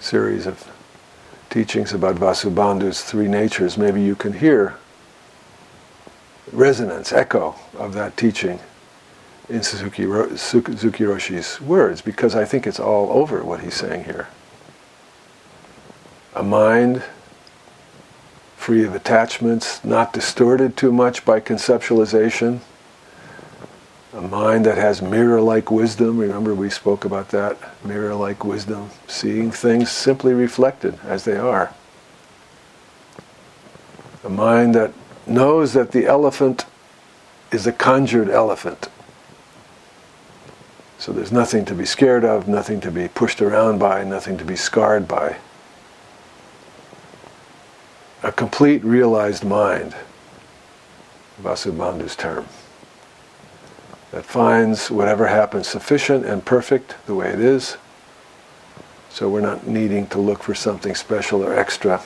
series 0.00 0.46
of 0.46 0.70
teachings 1.50 1.92
about 1.92 2.16
Vasubandhu's 2.16 3.02
three 3.02 3.28
natures, 3.28 3.78
maybe 3.78 4.02
you 4.02 4.14
can 4.14 4.34
hear 4.34 4.76
resonance, 6.52 7.12
echo 7.12 7.54
of 7.76 7.94
that 7.94 8.16
teaching 8.16 8.58
in 9.48 9.62
Suzuki, 9.62 10.04
Suzuki 10.36 11.04
Roshi's 11.04 11.60
words, 11.60 12.00
because 12.02 12.34
I 12.34 12.44
think 12.44 12.66
it's 12.66 12.80
all 12.80 13.10
over 13.10 13.42
what 13.42 13.60
he's 13.60 13.74
saying 13.74 14.04
here. 14.04 14.28
A 16.34 16.42
mind 16.42 17.02
free 18.56 18.84
of 18.84 18.94
attachments, 18.94 19.82
not 19.84 20.12
distorted 20.12 20.76
too 20.76 20.92
much 20.92 21.24
by 21.24 21.40
conceptualization, 21.40 22.60
a 24.12 24.20
mind 24.20 24.66
that 24.66 24.78
has 24.78 25.02
mirror 25.02 25.40
like 25.40 25.70
wisdom. 25.70 26.18
Remember, 26.18 26.54
we 26.54 26.70
spoke 26.70 27.04
about 27.04 27.28
that 27.30 27.58
mirror 27.84 28.14
like 28.14 28.44
wisdom, 28.44 28.90
seeing 29.06 29.50
things 29.50 29.90
simply 29.90 30.32
reflected 30.32 30.98
as 31.04 31.24
they 31.24 31.36
are. 31.36 31.74
A 34.24 34.28
mind 34.28 34.74
that 34.74 34.92
knows 35.26 35.74
that 35.74 35.92
the 35.92 36.06
elephant 36.06 36.66
is 37.52 37.66
a 37.66 37.72
conjured 37.72 38.30
elephant. 38.30 38.88
So 40.98 41.12
there's 41.12 41.32
nothing 41.32 41.64
to 41.66 41.74
be 41.74 41.84
scared 41.86 42.24
of, 42.24 42.48
nothing 42.48 42.80
to 42.80 42.90
be 42.90 43.08
pushed 43.08 43.40
around 43.40 43.78
by, 43.78 44.04
nothing 44.04 44.36
to 44.38 44.44
be 44.44 44.56
scarred 44.56 45.06
by. 45.06 45.36
a 48.22 48.32
complete 48.32 48.82
realized 48.84 49.44
mind, 49.44 49.94
Vasubandhu's 51.40 52.16
term, 52.16 52.46
that 54.12 54.24
finds 54.24 54.90
whatever 54.90 55.26
happens 55.26 55.68
sufficient 55.68 56.24
and 56.24 56.44
perfect 56.44 56.94
the 57.06 57.14
way 57.14 57.28
it 57.28 57.40
is, 57.40 57.76
so 59.10 59.28
we're 59.28 59.40
not 59.40 59.66
needing 59.66 60.06
to 60.08 60.18
look 60.18 60.42
for 60.42 60.54
something 60.54 60.94
special 60.94 61.42
or 61.42 61.58
extra. 61.58 62.02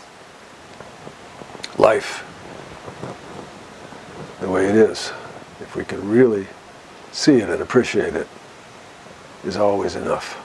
Life, 1.78 2.24
the 4.40 4.48
way 4.48 4.66
it 4.66 4.74
is, 4.74 5.12
if 5.60 5.76
we 5.76 5.84
can 5.84 6.08
really 6.08 6.46
see 7.12 7.36
it 7.36 7.48
and 7.48 7.62
appreciate 7.62 8.14
it, 8.14 8.26
is 9.44 9.56
always 9.56 9.96
enough. 9.96 10.38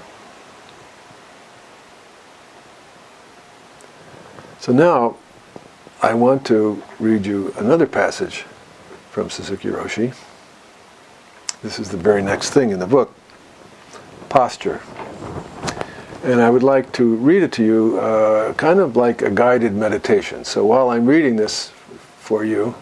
So 4.60 4.74
now 4.74 5.16
I 6.02 6.14
want 6.14 6.46
to 6.48 6.84
read 7.00 7.26
you 7.26 7.54
another 7.58 7.88
passage 7.88 8.42
from 9.12 9.30
Suzuki 9.30 9.70
Roshi. 9.70 10.14
This 11.64 11.80
is 11.80 11.90
the 11.90 11.98
very 11.98 12.22
next 12.22 12.52
thing 12.52 12.70
in 12.70 12.80
the 12.80 12.88
book 12.88 13.14
posture. 14.30 14.82
And 16.24 16.42
I 16.42 16.50
would 16.50 16.64
like 16.64 16.92
to 16.94 17.16
read 17.16 17.44
it 17.44 17.52
to 17.54 17.64
you 17.64 18.00
uh, 18.00 18.54
kind 18.54 18.80
of 18.80 18.96
like 18.96 19.22
a 19.22 19.32
guided 19.32 19.74
meditation. 19.74 20.44
So 20.44 20.66
while 20.66 20.90
I'm 20.90 21.06
reading 21.06 21.36
this 21.36 21.70
for 22.20 22.44
you, 22.44 22.76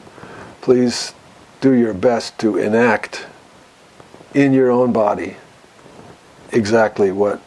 please 0.62 1.14
do 1.62 1.74
your 1.74 1.94
best 1.94 2.38
to 2.40 2.58
enact 2.58 3.28
in 4.34 4.54
your 4.54 4.72
own 4.72 4.92
body 4.92 5.38
exactly 6.52 7.12
what 7.12 7.42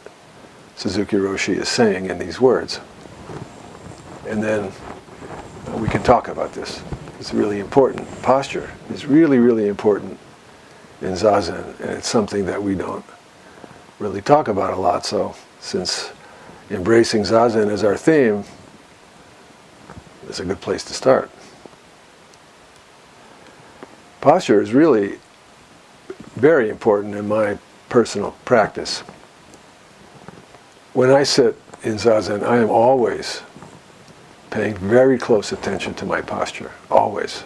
Suzuki 0.76 1.16
Roshi 1.16 1.56
is 1.56 1.68
saying 1.68 2.06
in 2.06 2.18
these 2.18 2.40
words 2.40 2.80
and 4.28 4.42
then 4.42 4.70
we 5.80 5.88
can 5.88 6.02
talk 6.02 6.28
about 6.28 6.52
this. 6.52 6.82
It's 7.18 7.32
really 7.32 7.60
important. 7.60 8.06
Posture 8.22 8.70
is 8.90 9.06
really, 9.06 9.38
really 9.38 9.68
important 9.68 10.18
in 11.00 11.12
Zazen, 11.12 11.78
and 11.80 11.90
it's 11.90 12.08
something 12.08 12.46
that 12.46 12.62
we 12.62 12.74
don't 12.74 13.04
really 13.98 14.20
talk 14.20 14.48
about 14.48 14.74
a 14.74 14.76
lot. 14.76 15.06
So, 15.06 15.34
since 15.60 16.10
embracing 16.70 17.22
Zazen 17.22 17.70
as 17.70 17.84
our 17.84 17.96
theme, 17.96 18.44
it's 20.28 20.40
a 20.40 20.44
good 20.44 20.60
place 20.60 20.84
to 20.84 20.94
start. 20.94 21.30
Posture 24.20 24.60
is 24.60 24.74
really 24.74 25.18
very 26.34 26.68
important 26.68 27.14
in 27.14 27.28
my 27.28 27.58
personal 27.88 28.32
practice. 28.44 29.00
When 30.92 31.10
I 31.10 31.22
sit 31.22 31.56
in 31.82 31.94
Zazen, 31.94 32.42
I 32.42 32.58
am 32.58 32.70
always 32.70 33.42
paying 34.50 34.76
very 34.76 35.18
close 35.18 35.52
attention 35.52 35.94
to 35.94 36.04
my 36.04 36.20
posture, 36.20 36.72
always. 36.90 37.44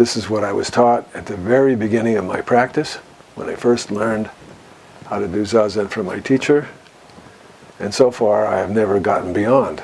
This 0.00 0.16
is 0.16 0.30
what 0.30 0.44
I 0.44 0.54
was 0.54 0.70
taught 0.70 1.06
at 1.14 1.26
the 1.26 1.36
very 1.36 1.76
beginning 1.76 2.16
of 2.16 2.24
my 2.24 2.40
practice, 2.40 2.94
when 3.34 3.50
I 3.50 3.54
first 3.54 3.90
learned 3.90 4.30
how 5.04 5.18
to 5.18 5.28
do 5.28 5.42
Zazen 5.42 5.90
from 5.90 6.06
my 6.06 6.20
teacher. 6.20 6.68
And 7.78 7.92
so 7.92 8.10
far, 8.10 8.46
I 8.46 8.60
have 8.60 8.70
never 8.70 8.98
gotten 8.98 9.34
beyond 9.34 9.82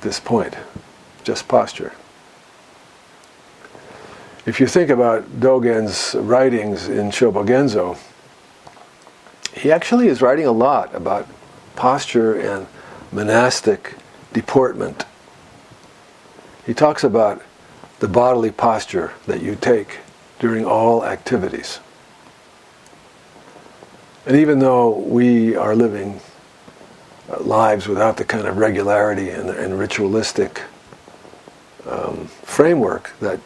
this 0.00 0.18
point, 0.18 0.56
just 1.22 1.46
posture. 1.46 1.92
If 4.46 4.58
you 4.58 4.66
think 4.66 4.90
about 4.90 5.38
Dogen's 5.38 6.16
writings 6.16 6.88
in 6.88 7.12
Shobogenzo, 7.12 7.96
he 9.54 9.70
actually 9.70 10.08
is 10.08 10.20
writing 10.20 10.46
a 10.46 10.50
lot 10.50 10.92
about 10.92 11.28
posture 11.76 12.34
and 12.34 12.66
monastic 13.12 13.94
deportment. 14.32 15.04
He 16.66 16.74
talks 16.74 17.04
about 17.04 17.42
the 18.02 18.08
bodily 18.08 18.50
posture 18.50 19.12
that 19.28 19.40
you 19.42 19.54
take 19.54 19.98
during 20.40 20.64
all 20.64 21.04
activities. 21.04 21.78
And 24.26 24.36
even 24.36 24.58
though 24.58 24.98
we 24.98 25.54
are 25.54 25.76
living 25.76 26.20
uh, 27.30 27.40
lives 27.44 27.86
without 27.86 28.16
the 28.16 28.24
kind 28.24 28.48
of 28.48 28.56
regularity 28.56 29.30
and, 29.30 29.50
and 29.50 29.78
ritualistic 29.78 30.62
um, 31.86 32.26
framework 32.42 33.12
that 33.20 33.38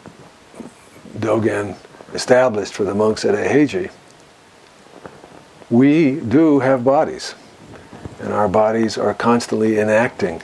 Dogen 1.19 1.77
established 2.15 2.73
for 2.73 2.83
the 2.83 2.95
monks 2.95 3.25
at 3.25 3.35
Eiheiji, 3.35 3.91
we 5.69 6.19
do 6.19 6.61
have 6.61 6.83
bodies. 6.83 7.35
And 8.19 8.33
our 8.33 8.47
bodies 8.47 8.97
are 8.97 9.13
constantly 9.13 9.77
enacting 9.77 10.41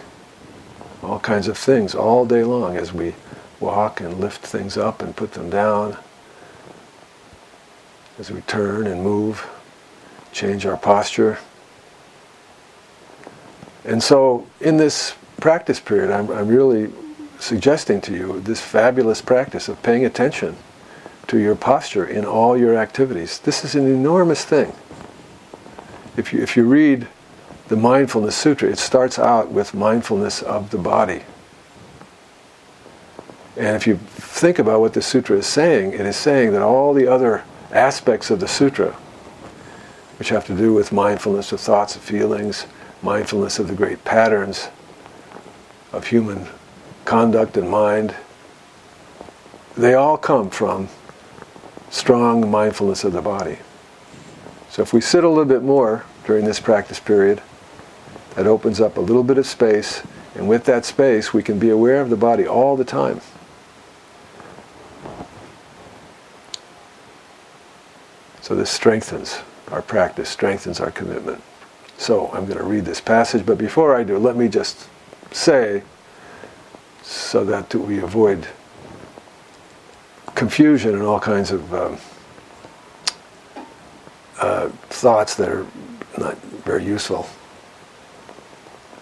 all 1.01 1.17
kinds 1.17 1.47
of 1.47 1.57
things 1.57 1.95
all 1.95 2.27
day 2.27 2.43
long 2.43 2.77
as 2.77 2.93
we 2.93 3.15
walk 3.63 4.01
and 4.01 4.19
lift 4.19 4.45
things 4.45 4.77
up 4.77 5.01
and 5.01 5.15
put 5.15 5.33
them 5.33 5.49
down, 5.49 5.97
as 8.19 8.29
we 8.29 8.41
turn 8.41 8.85
and 8.85 9.01
move, 9.01 9.49
change 10.31 10.65
our 10.65 10.77
posture. 10.77 11.39
And 13.85 14.03
so, 14.03 14.47
in 14.61 14.77
this 14.77 15.15
practice 15.39 15.79
period, 15.79 16.11
I'm, 16.11 16.29
I'm 16.29 16.47
really 16.47 16.93
suggesting 17.39 17.99
to 18.01 18.13
you 18.13 18.39
this 18.41 18.61
fabulous 18.61 19.21
practice 19.21 19.67
of 19.67 19.81
paying 19.83 20.05
attention 20.05 20.55
to 21.27 21.37
your 21.37 21.55
posture 21.55 22.05
in 22.05 22.25
all 22.25 22.57
your 22.57 22.77
activities. 22.77 23.39
This 23.39 23.65
is 23.65 23.75
an 23.75 23.85
enormous 23.87 24.45
thing. 24.45 24.73
If 26.15 26.31
you, 26.31 26.41
if 26.41 26.55
you 26.55 26.65
read 26.65 27.07
the 27.67 27.75
Mindfulness 27.75 28.35
Sutra, 28.35 28.69
it 28.69 28.77
starts 28.77 29.17
out 29.17 29.51
with 29.51 29.73
mindfulness 29.73 30.41
of 30.41 30.69
the 30.69 30.77
body. 30.77 31.23
And 33.55 33.75
if 33.75 33.85
you 33.85 33.97
think 33.97 34.57
about 34.57 34.79
what 34.79 34.93
the 34.93 35.01
sutra 35.01 35.37
is 35.37 35.45
saying, 35.45 35.93
it 35.93 36.01
is 36.01 36.15
saying 36.15 36.53
that 36.53 36.61
all 36.61 36.93
the 36.93 37.07
other 37.07 37.43
aspects 37.71 38.31
of 38.31 38.39
the 38.39 38.47
sutra, 38.47 38.91
which 40.17 40.29
have 40.29 40.45
to 40.47 40.55
do 40.55 40.73
with 40.73 40.91
mindfulness 40.91 41.51
of 41.51 41.59
thoughts 41.59 41.95
and 41.95 42.03
feelings, 42.03 42.65
mindfulness 43.01 43.59
of 43.59 43.67
the 43.67 43.75
great 43.75 44.03
patterns 44.03 44.69
of 45.91 46.07
human 46.07 46.47
conduct 47.05 47.57
and 47.57 47.69
mind, 47.69 48.15
they 49.77 49.93
all 49.93 50.17
come 50.17 50.49
from 50.49 50.87
strong 51.89 52.49
mindfulness 52.49 53.03
of 53.03 53.13
the 53.13 53.21
body. 53.21 53.59
So 54.69 54.81
if 54.81 54.93
we 54.93 55.01
sit 55.01 55.23
a 55.23 55.29
little 55.29 55.45
bit 55.45 55.61
more 55.61 56.05
during 56.25 56.45
this 56.45 56.59
practice 56.59 56.99
period, 56.99 57.41
that 58.35 58.47
opens 58.47 58.81
up 58.81 58.97
a 58.97 59.01
little 59.01 59.23
bit 59.23 59.37
of 59.37 59.45
space, 59.45 60.01
and 60.33 60.49
with 60.49 60.65
that 60.65 60.85
space, 60.85 61.33
we 61.33 61.43
can 61.43 61.59
be 61.59 61.69
aware 61.69 62.01
of 62.01 62.09
the 62.09 62.17
body 62.17 62.47
all 62.47 62.75
the 62.75 62.83
time. 62.83 63.21
So 68.43 68.55
this 68.55 68.69
strengthens 68.69 69.39
our 69.71 69.81
practice, 69.81 70.27
strengthens 70.27 70.81
our 70.81 70.91
commitment. 70.91 71.41
So 71.97 72.27
I'm 72.33 72.45
going 72.45 72.57
to 72.57 72.65
read 72.65 72.83
this 72.83 72.99
passage, 72.99 73.45
but 73.45 73.57
before 73.57 73.95
I 73.95 74.03
do, 74.03 74.17
let 74.17 74.35
me 74.35 74.49
just 74.49 74.89
say, 75.31 75.81
so 77.03 77.45
that 77.45 77.73
we 77.73 77.99
avoid 77.99 78.45
confusion 80.35 80.93
and 80.93 81.03
all 81.03 81.21
kinds 81.21 81.51
of 81.51 81.73
um, 81.73 81.97
uh, 84.41 84.67
thoughts 84.89 85.35
that 85.35 85.47
are 85.47 85.65
not 86.17 86.37
very 86.65 86.83
useful. 86.83 87.29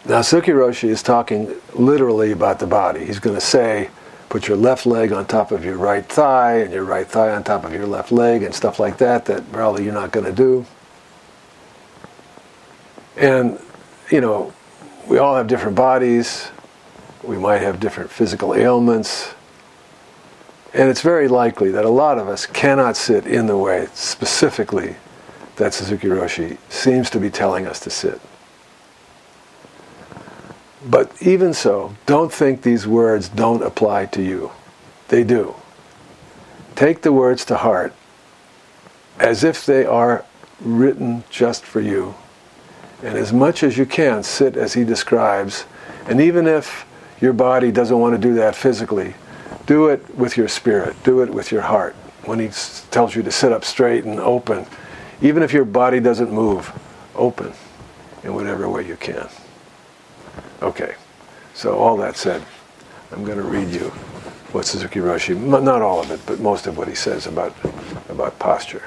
Now, 0.05 0.21
Suzuki 0.21 0.51
Roshi 0.51 0.89
is 0.89 1.01
talking 1.01 1.55
literally 1.73 2.31
about 2.31 2.59
the 2.59 2.67
body. 2.67 3.05
He's 3.05 3.17
going 3.17 3.35
to 3.35 3.41
say, 3.41 3.89
put 4.31 4.47
your 4.47 4.55
left 4.55 4.85
leg 4.85 5.11
on 5.11 5.25
top 5.25 5.51
of 5.51 5.65
your 5.65 5.75
right 5.75 6.05
thigh 6.05 6.59
and 6.59 6.71
your 6.71 6.85
right 6.85 7.05
thigh 7.05 7.31
on 7.31 7.43
top 7.43 7.65
of 7.65 7.73
your 7.73 7.85
left 7.85 8.13
leg 8.13 8.43
and 8.43 8.55
stuff 8.55 8.79
like 8.79 8.97
that, 8.97 9.25
that 9.25 9.51
probably 9.51 9.83
you're 9.83 9.93
not 9.93 10.09
going 10.11 10.25
to 10.25 10.31
do. 10.31 10.65
And, 13.17 13.59
you 14.09 14.21
know, 14.21 14.53
we 15.05 15.17
all 15.17 15.35
have 15.35 15.47
different 15.47 15.75
bodies. 15.75 16.49
We 17.23 17.37
might 17.37 17.57
have 17.57 17.81
different 17.81 18.09
physical 18.09 18.55
ailments. 18.55 19.33
And 20.73 20.89
it's 20.89 21.01
very 21.01 21.27
likely 21.27 21.69
that 21.71 21.83
a 21.83 21.89
lot 21.89 22.17
of 22.17 22.29
us 22.29 22.45
cannot 22.45 22.95
sit 22.95 23.27
in 23.27 23.47
the 23.47 23.57
way 23.57 23.89
specifically 23.93 24.95
that 25.57 25.73
Suzuki 25.73 26.07
Roshi 26.07 26.57
seems 26.69 27.09
to 27.09 27.19
be 27.19 27.29
telling 27.29 27.67
us 27.67 27.81
to 27.81 27.89
sit. 27.89 28.21
But 30.85 31.11
even 31.21 31.53
so, 31.53 31.95
don't 32.05 32.33
think 32.33 32.61
these 32.61 32.87
words 32.87 33.29
don't 33.29 33.61
apply 33.61 34.07
to 34.07 34.21
you. 34.21 34.51
They 35.09 35.23
do. 35.23 35.55
Take 36.75 37.01
the 37.01 37.11
words 37.11 37.45
to 37.45 37.57
heart 37.57 37.93
as 39.19 39.43
if 39.43 39.65
they 39.65 39.85
are 39.85 40.25
written 40.59 41.23
just 41.29 41.63
for 41.63 41.81
you. 41.81 42.15
And 43.03 43.17
as 43.17 43.31
much 43.31 43.63
as 43.63 43.77
you 43.77 43.85
can, 43.85 44.23
sit 44.23 44.57
as 44.57 44.73
he 44.73 44.83
describes. 44.83 45.65
And 46.07 46.19
even 46.21 46.47
if 46.47 46.85
your 47.19 47.33
body 47.33 47.71
doesn't 47.71 47.99
want 47.99 48.15
to 48.15 48.21
do 48.21 48.33
that 48.35 48.55
physically, 48.55 49.13
do 49.67 49.89
it 49.89 50.15
with 50.15 50.37
your 50.37 50.47
spirit, 50.47 50.95
do 51.03 51.21
it 51.21 51.29
with 51.29 51.51
your 51.51 51.61
heart. 51.61 51.95
When 52.25 52.39
he 52.39 52.49
tells 52.89 53.15
you 53.15 53.23
to 53.23 53.31
sit 53.31 53.51
up 53.51 53.63
straight 53.63 54.03
and 54.03 54.19
open, 54.19 54.65
even 55.21 55.43
if 55.43 55.53
your 55.53 55.65
body 55.65 55.99
doesn't 55.99 56.31
move, 56.31 56.71
open 57.15 57.53
in 58.23 58.33
whatever 58.33 58.69
way 58.69 58.87
you 58.87 58.95
can. 58.95 59.27
Okay, 60.61 60.93
So 61.53 61.75
all 61.77 61.97
that 61.97 62.15
said, 62.15 62.43
I'm 63.11 63.23
going 63.25 63.37
to 63.37 63.43
read 63.43 63.69
you 63.69 63.89
what 64.51 64.65
Suzuki 64.65 64.99
Roshi, 64.99 65.35
not 65.35 65.81
all 65.81 66.01
of 66.01 66.11
it, 66.11 66.19
but 66.25 66.39
most 66.39 66.67
of 66.67 66.77
what 66.77 66.87
he 66.87 66.95
says 66.95 67.25
about, 67.25 67.55
about 68.09 68.37
posture. 68.37 68.83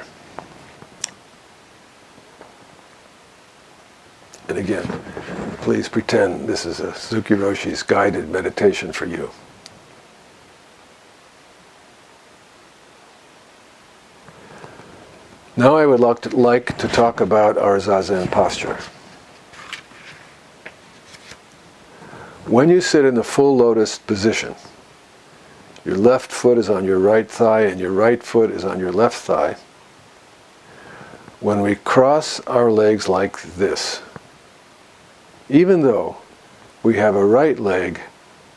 And 4.48 4.58
again, 4.58 4.86
please 5.62 5.88
pretend 5.88 6.48
this 6.48 6.64
is 6.64 6.80
a 6.80 6.94
Suzuki 6.94 7.34
Roshi's 7.34 7.82
guided 7.82 8.28
meditation 8.28 8.92
for 8.92 9.06
you. 9.06 9.30
Now 15.56 15.76
I 15.76 15.86
would 15.86 16.00
like 16.00 16.20
to, 16.22 16.36
like 16.36 16.76
to 16.78 16.88
talk 16.88 17.20
about 17.20 17.56
our 17.56 17.78
Zazen 17.78 18.30
posture. 18.30 18.78
When 22.54 22.68
you 22.68 22.80
sit 22.80 23.04
in 23.04 23.16
the 23.16 23.24
full 23.24 23.56
lotus 23.56 23.98
position, 23.98 24.54
your 25.84 25.96
left 25.96 26.30
foot 26.30 26.56
is 26.56 26.70
on 26.70 26.84
your 26.84 27.00
right 27.00 27.28
thigh 27.28 27.62
and 27.62 27.80
your 27.80 27.90
right 27.90 28.22
foot 28.22 28.52
is 28.52 28.62
on 28.62 28.78
your 28.78 28.92
left 28.92 29.16
thigh. 29.16 29.56
When 31.40 31.62
we 31.62 31.74
cross 31.74 32.38
our 32.46 32.70
legs 32.70 33.08
like 33.08 33.42
this, 33.42 34.02
even 35.48 35.80
though 35.80 36.18
we 36.84 36.94
have 36.94 37.16
a 37.16 37.26
right 37.26 37.58
leg 37.58 38.00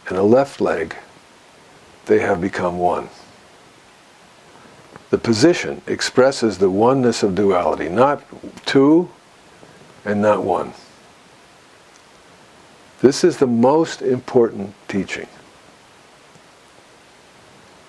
and 0.10 0.16
a 0.16 0.22
left 0.22 0.62
leg, 0.62 0.96
they 2.06 2.20
have 2.20 2.40
become 2.40 2.78
one. 2.78 3.10
The 5.10 5.18
position 5.18 5.82
expresses 5.88 6.60
the 6.60 6.70
oneness 6.70 7.24
of 7.24 7.34
duality, 7.34 7.90
not 7.90 8.24
two 8.64 9.10
and 10.06 10.22
not 10.22 10.44
one. 10.44 10.76
This 13.00 13.24
is 13.24 13.38
the 13.38 13.48
most 13.48 14.02
important 14.02 14.74
teaching. 14.88 15.28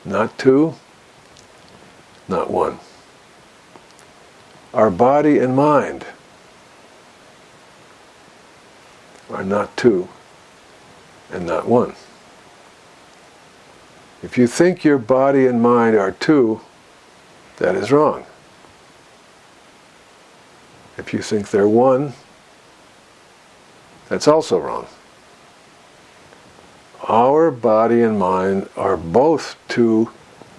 Not 0.04 0.36
two, 0.38 0.74
not 2.28 2.50
one. 2.50 2.78
Our 4.74 4.90
body 4.90 5.38
and 5.38 5.56
mind 5.56 6.04
are 9.30 9.44
not 9.44 9.74
two 9.76 10.08
and 11.30 11.46
not 11.46 11.66
one. 11.66 11.94
If 14.22 14.36
you 14.36 14.46
think 14.46 14.84
your 14.84 14.98
body 14.98 15.46
and 15.46 15.62
mind 15.62 15.96
are 15.96 16.12
two, 16.12 16.60
that 17.56 17.74
is 17.74 17.90
wrong. 17.90 18.26
If 20.96 21.12
you 21.12 21.22
think 21.22 21.50
they're 21.50 21.68
one, 21.68 22.12
that's 24.08 24.26
also 24.26 24.58
wrong. 24.58 24.86
Our 27.08 27.50
body 27.50 28.02
and 28.02 28.18
mind 28.18 28.68
are 28.76 28.98
both 28.98 29.56
two 29.66 30.10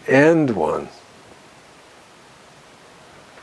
and 0.07 0.55
one. 0.55 0.89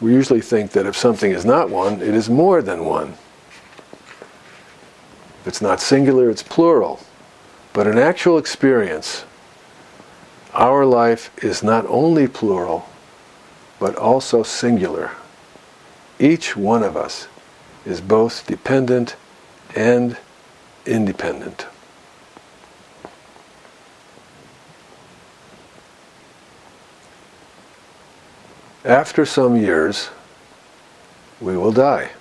We 0.00 0.12
usually 0.12 0.40
think 0.40 0.72
that 0.72 0.86
if 0.86 0.96
something 0.96 1.30
is 1.30 1.44
not 1.44 1.70
one, 1.70 2.02
it 2.02 2.14
is 2.14 2.28
more 2.28 2.60
than 2.62 2.84
one. 2.84 3.14
If 5.40 5.46
it's 5.46 5.62
not 5.62 5.80
singular, 5.80 6.28
it's 6.28 6.42
plural. 6.42 7.00
But 7.72 7.86
in 7.86 7.96
actual 7.96 8.38
experience, 8.38 9.24
our 10.52 10.84
life 10.84 11.30
is 11.44 11.62
not 11.62 11.86
only 11.86 12.26
plural, 12.26 12.88
but 13.78 13.94
also 13.94 14.42
singular. 14.42 15.12
Each 16.18 16.56
one 16.56 16.82
of 16.82 16.96
us 16.96 17.28
is 17.84 18.00
both 18.00 18.46
dependent 18.46 19.14
and 19.76 20.16
independent. 20.84 21.66
After 28.86 29.26
some 29.26 29.56
years, 29.56 30.10
we 31.40 31.56
will 31.56 31.72
die. 31.72 32.12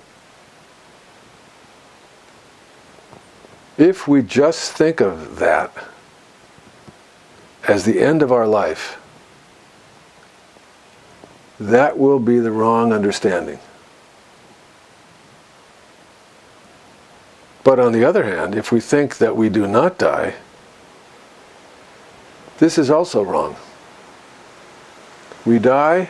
If 3.78 4.08
we 4.08 4.24
just 4.24 4.72
think 4.72 5.00
of 5.00 5.38
that 5.38 5.72
as 7.68 7.86
the 7.86 8.02
end 8.02 8.24
of 8.24 8.32
our 8.32 8.48
life, 8.48 9.00
that 11.60 12.00
will 12.00 12.18
be 12.18 12.40
the 12.40 12.52
wrong 12.52 12.92
understanding. 12.92 13.60
But 17.64 17.80
on 17.80 17.92
the 17.92 18.04
other 18.04 18.24
hand, 18.24 18.56
if 18.56 18.72
we 18.72 18.80
think 18.80 19.20
that 19.20 19.38
we 19.38 19.50
do 19.50 19.68
not 19.68 20.00
die, 20.00 20.34
this 22.58 22.80
is 22.80 22.90
also 22.90 23.24
wrong. 23.24 23.56
We 25.46 25.60
die 25.60 26.10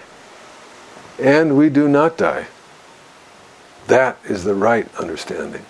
and 1.20 1.58
we 1.58 1.70
do 1.70 1.88
not 1.88 2.18
die. 2.18 2.48
That 3.88 4.18
is 4.24 4.44
the 4.44 4.56
right 4.56 4.88
understanding. 4.96 5.66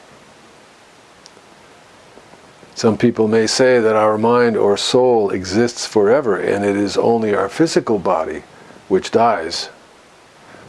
Some 2.76 2.98
people 2.98 3.28
may 3.28 3.48
say 3.48 3.80
that 3.80 3.96
our 3.96 4.18
mind 4.18 4.58
or 4.58 4.76
soul 4.76 5.30
exists 5.30 5.86
forever 5.86 6.38
and 6.38 6.66
it 6.66 6.76
is 6.76 6.98
only 6.98 7.34
our 7.34 7.48
physical 7.48 8.00
body 8.00 8.44
which 8.88 9.12
dies. 9.12 9.70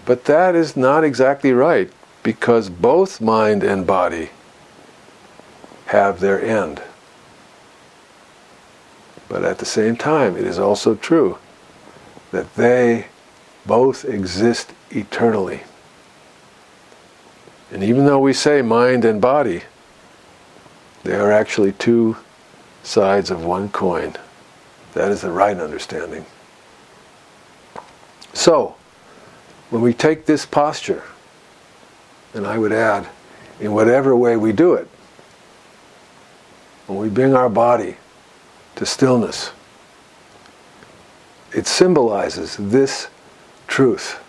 But 0.05 0.25
that 0.27 0.55
is 0.55 0.77
not 0.77 1.03
exactly 1.03 1.53
right 1.53 1.91
because 2.23 2.71
both 2.71 3.21
mind 3.21 3.65
and 3.65 3.87
body 3.87 4.31
have 5.87 6.21
their 6.21 6.41
end. 6.41 6.83
But 9.29 9.45
at 9.45 9.59
the 9.59 9.65
same 9.65 9.97
time, 9.97 10.37
it 10.37 10.45
is 10.45 10.59
also 10.59 10.95
true 10.95 11.39
that 12.31 12.55
they 12.55 13.07
both 13.67 14.05
exist 14.05 14.73
eternally. 14.91 15.63
And 17.73 17.83
even 17.83 18.05
though 18.05 18.21
we 18.21 18.33
say 18.33 18.63
mind 18.63 19.05
and 19.05 19.21
body, 19.21 19.63
they 21.03 21.15
are 21.15 21.33
actually 21.33 21.73
two 21.73 22.17
sides 22.83 23.31
of 23.31 23.45
one 23.45 23.69
coin. 23.69 24.15
That 24.95 25.11
is 25.11 25.23
the 25.23 25.31
right 25.31 25.59
understanding. 25.59 26.25
So, 28.33 28.77
when 29.71 29.83
we 29.83 29.93
take 29.93 30.27
this 30.27 30.47
posture, 30.47 31.03
and 32.35 32.47
I 32.47 32.59
would 32.59 32.73
add, 32.73 33.09
in 33.61 33.73
whatever 33.73 34.15
way 34.15 34.37
we 34.37 34.53
do 34.53 34.75
it, 34.75 34.89
when 36.87 36.99
we 36.99 37.09
bring 37.09 37.35
our 37.35 37.49
body 37.49 37.97
to 38.77 38.87
stillness, 38.87 39.51
it 41.53 41.67
symbolizes 41.67 42.57
this 42.59 43.09
truth. 43.67 44.23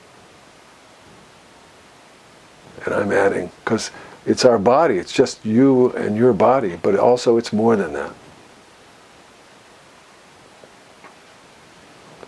And 2.86 2.94
I'm 2.94 3.12
adding, 3.12 3.52
because 3.64 3.92
it's 4.26 4.46
our 4.46 4.58
body, 4.58 4.98
it's 4.98 5.14
just 5.14 5.46
you 5.46 5.92
and 5.92 6.18
your 6.18 6.34
body, 6.34 6.78
but 6.82 6.98
also 6.98 7.38
it's 7.38 7.52
more 7.52 7.76
than 7.76 7.94
that. 7.94 8.12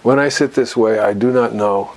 When 0.02 0.18
I 0.18 0.30
sit 0.30 0.54
this 0.54 0.78
way, 0.78 1.00
I 1.00 1.14
do 1.14 1.32
not 1.32 1.54
know 1.54 1.92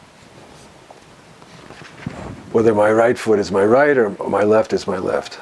whether 2.51 2.75
my 2.75 2.93
right 2.93 3.17
foot 3.17 3.39
is 3.39 3.51
my 3.51 3.65
right 3.65 3.97
or 3.97 4.11
my 4.29 4.43
left 4.43 4.73
is 4.73 4.87
my 4.87 4.99
left. 4.99 5.39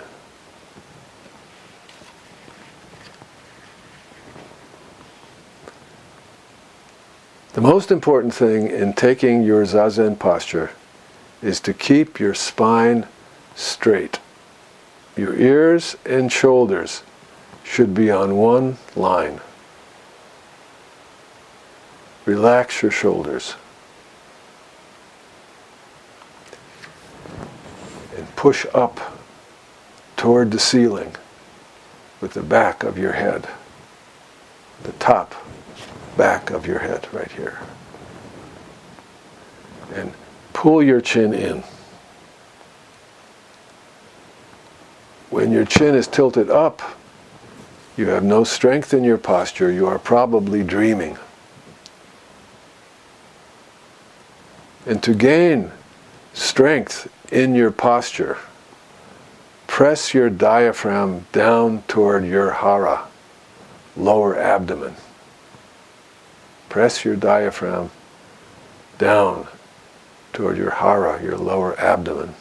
The 7.52 7.60
most 7.60 7.90
important 7.90 8.32
thing 8.32 8.68
in 8.68 8.92
taking 8.92 9.42
your 9.42 9.64
zazen 9.64 10.16
posture 10.16 10.70
is 11.42 11.58
to 11.60 11.74
keep 11.74 12.20
your 12.20 12.32
spine 12.32 13.08
straight. 13.56 14.20
Your 15.16 15.34
ears 15.34 15.96
and 16.06 16.30
shoulders 16.30 17.02
should 17.64 17.92
be 17.92 18.08
on 18.08 18.36
one 18.36 18.78
line. 18.94 19.40
Relax 22.24 22.82
your 22.82 22.92
shoulders. 22.92 23.56
And 28.16 28.36
push 28.36 28.64
up 28.72 29.00
toward 30.16 30.52
the 30.52 30.60
ceiling 30.60 31.16
with 32.20 32.34
the 32.34 32.44
back 32.44 32.84
of 32.84 32.96
your 32.96 33.14
head, 33.14 33.48
the 34.84 34.92
top 34.92 35.34
back 36.20 36.50
of 36.50 36.66
your 36.66 36.80
head 36.80 37.08
right 37.14 37.32
here. 37.32 37.58
And 39.94 40.12
pull 40.52 40.82
your 40.82 41.00
chin 41.00 41.32
in. 41.32 41.64
When 45.30 45.50
your 45.50 45.64
chin 45.64 45.94
is 45.94 46.06
tilted 46.06 46.50
up, 46.50 46.82
you 47.96 48.08
have 48.08 48.22
no 48.22 48.44
strength 48.44 48.92
in 48.92 49.02
your 49.02 49.16
posture, 49.16 49.72
you 49.72 49.86
are 49.86 49.98
probably 49.98 50.62
dreaming. 50.62 51.16
And 54.84 55.02
to 55.02 55.14
gain 55.14 55.70
strength 56.34 57.10
in 57.32 57.54
your 57.54 57.70
posture, 57.70 58.36
press 59.66 60.12
your 60.12 60.28
diaphragm 60.28 61.24
down 61.32 61.80
toward 61.88 62.26
your 62.26 62.50
hara, 62.50 63.08
lower 63.96 64.38
abdomen. 64.38 64.96
Press 66.70 67.04
your 67.04 67.16
diaphragm 67.16 67.90
down 68.96 69.48
toward 70.32 70.56
your 70.56 70.70
hara, 70.70 71.22
your 71.22 71.36
lower 71.36 71.78
abdomen. 71.78 72.34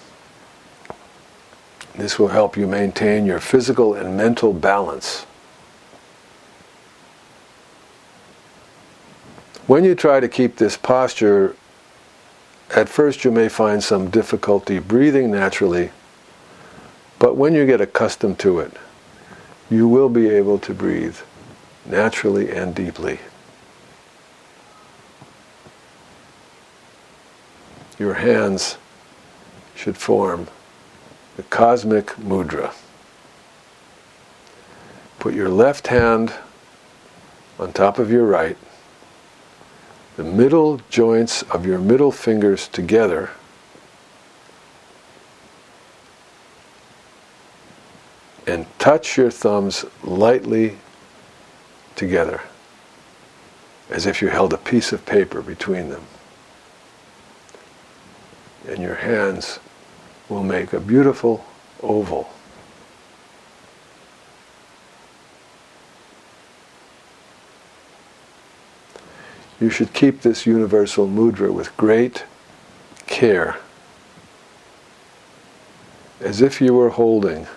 This 1.96 2.20
will 2.20 2.28
help 2.30 2.56
you 2.56 2.68
maintain 2.68 3.26
your 3.26 3.40
physical 3.40 3.96
and 3.96 4.16
mental 4.16 4.54
balance. 4.54 5.26
When 9.66 9.84
you 9.84 9.96
try 9.96 10.20
to 10.20 10.28
keep 10.28 10.58
this 10.58 10.78
posture, 10.78 11.56
at 12.76 12.88
first 12.88 13.26
you 13.26 13.32
may 13.32 13.50
find 13.50 13.84
some 13.84 14.12
difficulty 14.12 14.78
breathing 14.78 15.32
naturally, 15.32 15.90
but 17.18 17.36
when 17.36 17.56
you 17.56 17.66
get 17.66 17.82
accustomed 17.82 18.38
to 18.40 18.60
it, 18.60 18.74
you 19.72 19.88
will 19.88 20.10
be 20.10 20.30
able 20.30 20.60
to 20.60 20.74
breathe 20.74 21.18
naturally 21.86 22.52
and 22.52 22.76
deeply. 22.76 23.20
Your 28.00 28.16
hands 28.16 28.78
should 29.76 29.98
form 29.98 30.48
the 31.36 31.44
cosmic 31.44 32.08
mudra. 32.18 32.74
Put 35.20 35.34
your 35.36 35.50
left 35.50 35.88
hand 35.88 36.34
on 37.60 37.74
top 37.74 38.00
of 38.00 38.10
your 38.10 38.26
right 38.26 38.58
the 40.20 40.26
middle 40.26 40.82
joints 40.90 41.44
of 41.44 41.66
your 41.66 41.80
middle 41.80 42.12
fingers 42.12 42.68
together. 42.68 43.30
And 48.46 48.66
touch 48.80 49.16
your 49.16 49.32
thumbs 49.32 49.86
lightly 50.04 50.80
together, 51.96 52.42
as 53.90 54.06
if 54.06 54.22
you 54.22 54.28
held 54.28 54.52
a 54.52 54.58
piece 54.58 54.92
of 54.92 55.06
paper 55.06 55.42
between 55.42 55.88
them. 55.88 56.04
And 58.68 58.80
your 58.80 58.96
hands 58.96 59.60
will 60.28 60.44
make 60.44 60.74
a 60.74 60.80
beautiful 60.80 61.46
oval. 61.82 62.30
You 69.60 69.70
should 69.70 69.94
keep 69.94 70.22
this 70.22 70.46
universal 70.46 71.08
mudra 71.08 71.52
with 71.52 71.76
great 71.76 72.24
care, 73.08 73.58
as 76.22 76.42
if 76.42 76.62
you 76.62 76.74
were 76.74 76.90
holding 76.90 77.48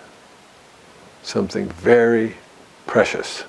something 1.21 1.69
very 1.69 2.35
precious 2.85 3.45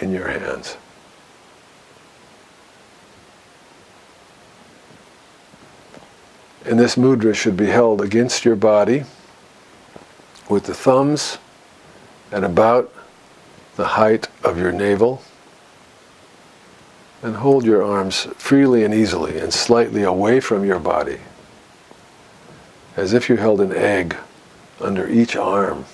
in 0.00 0.12
your 0.12 0.28
hands. 0.28 0.76
And 6.66 6.80
this 6.80 6.96
mudra 6.96 7.32
should 7.32 7.56
be 7.56 7.66
held 7.66 8.00
against 8.00 8.44
your 8.44 8.56
body 8.56 9.04
with 10.48 10.64
the 10.64 10.74
thumbs 10.74 11.38
at 12.32 12.42
about 12.42 12.92
the 13.76 13.86
height 13.86 14.28
of 14.42 14.58
your 14.58 14.72
navel 14.72 15.22
and 17.22 17.36
hold 17.36 17.64
your 17.64 17.84
arms 17.84 18.26
freely 18.36 18.82
and 18.84 18.92
easily 18.92 19.38
and 19.38 19.52
slightly 19.52 20.02
away 20.02 20.40
from 20.40 20.64
your 20.64 20.80
body, 20.80 21.20
as 22.96 23.12
if 23.12 23.28
you 23.28 23.36
held 23.36 23.60
an 23.60 23.72
egg 23.72 24.16
under 24.80 25.08
each 25.08 25.36
arm 25.36 25.84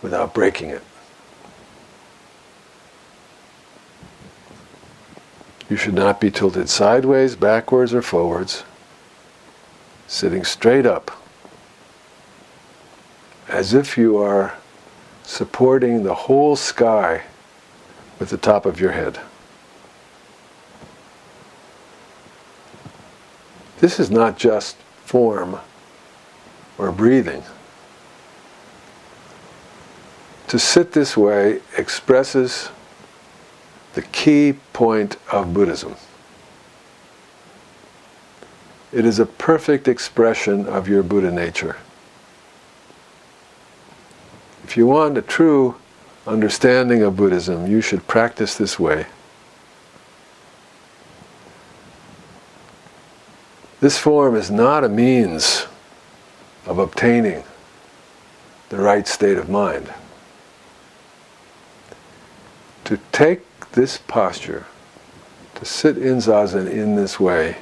without 0.00 0.32
breaking 0.32 0.70
it. 0.70 0.82
You 5.70 5.76
should 5.76 5.94
not 5.94 6.20
be 6.20 6.30
tilted 6.30 6.68
sideways, 6.68 7.36
backwards, 7.36 7.94
or 7.94 8.02
forwards, 8.02 8.64
sitting 10.06 10.44
straight 10.44 10.84
up, 10.84 11.10
as 13.48 13.72
if 13.72 13.96
you 13.96 14.18
are 14.18 14.54
supporting 15.22 16.02
the 16.02 16.14
whole 16.14 16.54
sky 16.54 17.22
with 18.18 18.28
the 18.28 18.36
top 18.36 18.66
of 18.66 18.78
your 18.78 18.92
head. 18.92 19.18
This 23.80 23.98
is 23.98 24.10
not 24.10 24.38
just 24.38 24.76
form 25.04 25.58
or 26.78 26.92
breathing. 26.92 27.42
To 30.48 30.58
sit 30.58 30.92
this 30.92 31.16
way 31.16 31.60
expresses 31.76 32.68
the 33.94 34.02
key 34.02 34.54
point 34.72 35.16
of 35.32 35.54
Buddhism. 35.54 35.94
It 38.92 39.04
is 39.04 39.18
a 39.18 39.26
perfect 39.26 39.88
expression 39.88 40.66
of 40.66 40.88
your 40.88 41.02
Buddha 41.02 41.30
nature. 41.30 41.76
If 44.62 44.76
you 44.76 44.86
want 44.86 45.18
a 45.18 45.22
true 45.22 45.76
understanding 46.26 47.02
of 47.02 47.16
Buddhism, 47.16 47.66
you 47.66 47.80
should 47.80 48.06
practice 48.06 48.56
this 48.56 48.78
way. 48.78 49.06
This 53.80 53.98
form 53.98 54.34
is 54.34 54.50
not 54.50 54.82
a 54.82 54.88
means 54.88 55.66
of 56.66 56.78
obtaining 56.78 57.44
the 58.70 58.78
right 58.78 59.06
state 59.06 59.36
of 59.36 59.50
mind. 59.50 59.92
To 62.84 62.98
take 63.12 63.42
this 63.74 63.98
posture, 63.98 64.66
to 65.56 65.64
sit 65.64 65.98
in 65.98 66.16
zazen 66.16 66.70
in 66.70 66.96
this 66.96 67.20
way, 67.20 67.56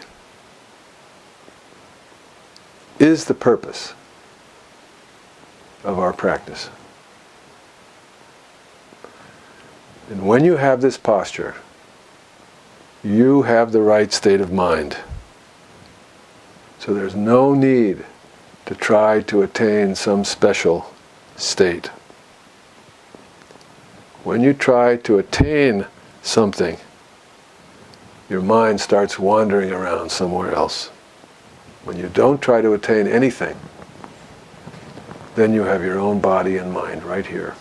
is 2.99 3.25
the 3.25 3.35
purpose 3.35 3.95
of 5.83 5.99
our 5.99 6.13
practice. 6.13 6.71
And 10.09 10.27
when 10.27 10.45
you 10.45 10.57
have 10.57 10.81
this 10.81 10.99
posture, 10.99 11.57
you 13.03 13.43
have 13.43 13.73
the 13.73 13.81
right 13.81 14.13
state 14.13 14.41
of 14.41 14.53
mind. 14.53 14.99
So 16.79 16.93
there's 16.93 17.15
no 17.15 17.55
need 17.55 18.05
to 18.67 18.75
try 18.75 19.23
to 19.23 19.43
attain 19.43 19.95
some 19.95 20.25
special 20.25 20.93
state. 21.37 21.87
When 24.23 24.41
you 24.41 24.53
try 24.53 24.97
to 24.99 25.19
attain 25.19 25.87
something, 26.23 26.79
your 28.29 28.41
mind 28.41 28.81
starts 28.81 29.19
wandering 29.19 29.73
around 29.73 30.11
somewhere 30.11 30.55
else. 30.55 30.89
When 31.85 31.99
you 31.99 32.09
don't 32.09 32.41
try 32.41 32.63
to 32.63 32.73
attain 32.73 33.07
anything, 33.07 33.57
then 35.35 35.53
you 35.53 35.63
have 35.63 35.83
your 35.83 35.99
own 35.99 36.21
body 36.21 36.57
and 36.57 36.73
mind 36.73 37.03
right 37.03 37.27
here. 37.27 37.55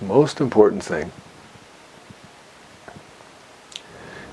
The 0.00 0.04
most 0.06 0.40
important 0.40 0.82
thing 0.82 1.12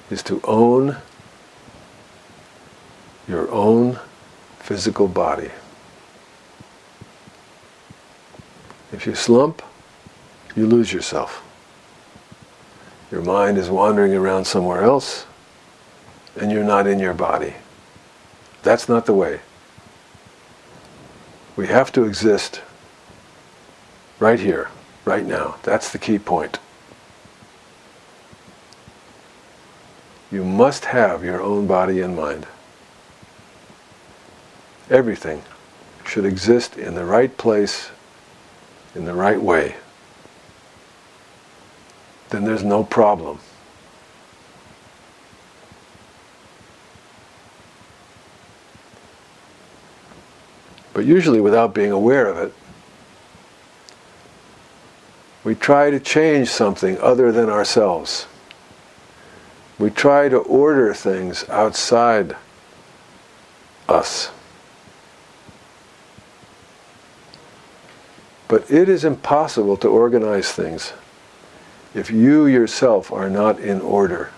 is 0.09 0.23
to 0.23 0.41
own 0.43 0.97
your 3.27 3.51
own 3.51 3.99
physical 4.57 5.07
body. 5.07 5.51
If 8.91 9.05
you 9.05 9.15
slump, 9.15 9.61
you 10.55 10.65
lose 10.65 10.91
yourself. 10.91 11.43
Your 13.11 13.21
mind 13.21 13.57
is 13.57 13.69
wandering 13.69 14.13
around 14.13 14.45
somewhere 14.45 14.83
else, 14.83 15.25
and 16.39 16.51
you're 16.51 16.63
not 16.63 16.87
in 16.87 16.99
your 16.99 17.13
body. 17.13 17.53
That's 18.63 18.89
not 18.89 19.05
the 19.05 19.13
way. 19.13 19.41
We 21.55 21.67
have 21.67 21.91
to 21.93 22.03
exist 22.03 22.61
right 24.19 24.39
here 24.39 24.69
right 25.05 25.25
now. 25.25 25.55
That's 25.63 25.91
the 25.91 25.97
key 25.97 26.19
point. 26.19 26.59
You 30.31 30.43
must 30.43 30.85
have 30.85 31.23
your 31.23 31.41
own 31.41 31.65
body 31.65 32.01
and 32.01 32.15
mind. 32.15 32.45
Everything 34.89 35.41
should 36.05 36.25
exist 36.25 36.77
in 36.77 36.95
the 36.95 37.05
right 37.05 37.35
place, 37.37 37.89
in 38.95 39.05
the 39.05 39.13
right 39.13 39.41
way. 39.41 39.75
Then 42.29 42.45
there's 42.45 42.63
no 42.63 42.83
problem. 42.83 43.39
But 50.93 51.05
usually 51.05 51.39
without 51.39 51.73
being 51.73 51.91
aware 51.91 52.27
of 52.27 52.37
it, 52.37 52.53
we 55.43 55.55
try 55.55 55.89
to 55.89 55.99
change 55.99 56.49
something 56.49 56.97
other 56.99 57.31
than 57.31 57.49
ourselves. 57.49 58.27
We 59.79 59.89
try 59.89 60.27
to 60.27 60.37
order 60.37 60.93
things 60.93 61.47
outside 61.47 62.35
us. 63.87 64.29
But 68.49 68.69
it 68.69 68.89
is 68.89 69.05
impossible 69.05 69.77
to 69.77 69.87
organize 69.87 70.51
things 70.51 70.91
if 71.93 72.11
you 72.11 72.47
yourself 72.47 73.11
are 73.11 73.29
not 73.29 73.59
in 73.59 73.79
order. 73.79 74.31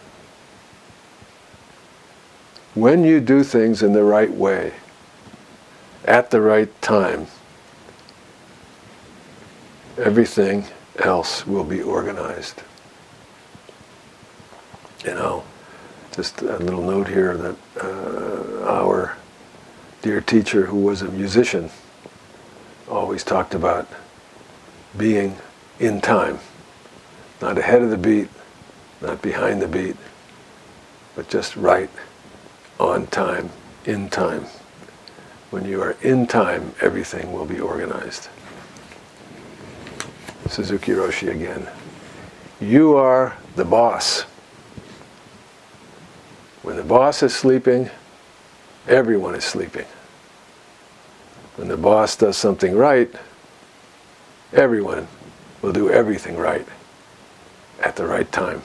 When 2.76 3.04
you 3.06 3.22
do 3.22 3.44
things 3.44 3.82
in 3.82 3.94
the 3.94 4.04
right 4.04 4.30
way, 4.30 4.74
at 6.04 6.30
the 6.30 6.42
right 6.42 6.70
time, 6.82 7.28
everything 9.98 10.66
else 10.98 11.48
will 11.48 11.64
be 11.64 11.82
organized. 11.82 12.64
You 15.06 15.16
know, 15.16 15.44
just 16.12 16.42
a 16.42 16.58
little 16.58 16.84
note 16.84 17.08
here 17.08 17.38
that 17.38 17.56
uh, 17.82 18.66
our 18.66 19.16
dear 20.02 20.20
teacher, 20.20 20.66
who 20.66 20.78
was 20.78 21.02
a 21.02 21.10
musician, 21.10 21.70
always 22.92 23.24
talked 23.24 23.56
about 23.56 23.88
being 24.98 25.38
in 25.80 26.02
time, 26.02 26.40
not 27.42 27.58
ahead 27.58 27.82
of 27.82 27.90
the 27.90 27.98
beat, 27.98 28.28
not 29.02 29.22
behind 29.22 29.62
the 29.62 29.68
beat, 29.68 29.96
but 31.16 31.30
just 31.30 31.56
right 31.56 31.90
on 32.80 33.08
time, 33.08 33.50
in 33.86 34.10
time. 34.10 34.46
When 35.50 35.66
you 35.66 35.82
are 35.82 35.96
in 36.02 36.28
time, 36.28 36.74
everything 36.82 37.32
will 37.32 37.46
be 37.46 37.60
organized. 37.60 38.30
Suzuki 40.48 40.92
Roshi 40.92 41.30
again. 41.30 41.68
You 42.60 42.96
are 42.98 43.38
the 43.56 43.66
boss. 43.66 44.24
When 46.62 46.76
the 46.76 46.84
boss 46.84 47.24
is 47.24 47.34
sleeping, 47.34 47.90
everyone 48.88 49.36
is 49.36 49.46
sleeping. 49.46 49.86
When 51.56 51.68
the 51.68 51.78
boss 51.78 52.16
does 52.16 52.38
something 52.38 52.76
right, 52.76 53.12
everyone 54.54 55.08
will 55.62 55.74
do 55.74 55.90
everything 55.90 56.38
right 56.38 56.66
at 57.84 57.96
the 57.96 58.06
right 58.06 58.32
time. 58.32 58.62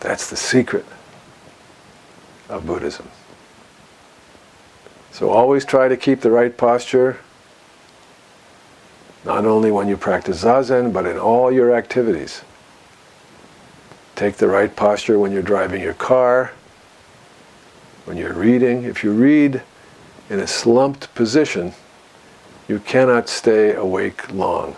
That's 0.00 0.28
the 0.28 0.36
secret 0.36 0.84
of 2.48 2.66
Buddhism. 2.66 3.08
So 5.12 5.30
always 5.30 5.64
try 5.64 5.88
to 5.88 5.96
keep 5.96 6.20
the 6.20 6.30
right 6.30 6.56
posture, 6.56 7.18
not 9.24 9.44
only 9.44 9.70
when 9.70 9.88
you 9.88 9.96
practice 9.96 10.42
Zazen, 10.42 10.92
but 10.92 11.06
in 11.06 11.18
all 11.18 11.52
your 11.52 11.74
activities. 11.74 12.42
Take 14.16 14.36
the 14.36 14.48
right 14.48 14.74
posture 14.74 15.18
when 15.18 15.32
you're 15.32 15.42
driving 15.42 15.82
your 15.82 15.94
car, 15.94 16.52
when 18.04 18.16
you're 18.16 18.32
reading. 18.32 18.84
If 18.84 19.04
you 19.04 19.12
read 19.12 19.62
in 20.32 20.40
a 20.40 20.46
slumped 20.46 21.14
position, 21.14 21.74
you 22.66 22.78
cannot 22.78 23.28
stay 23.28 23.74
awake 23.74 24.32
long. 24.32 24.74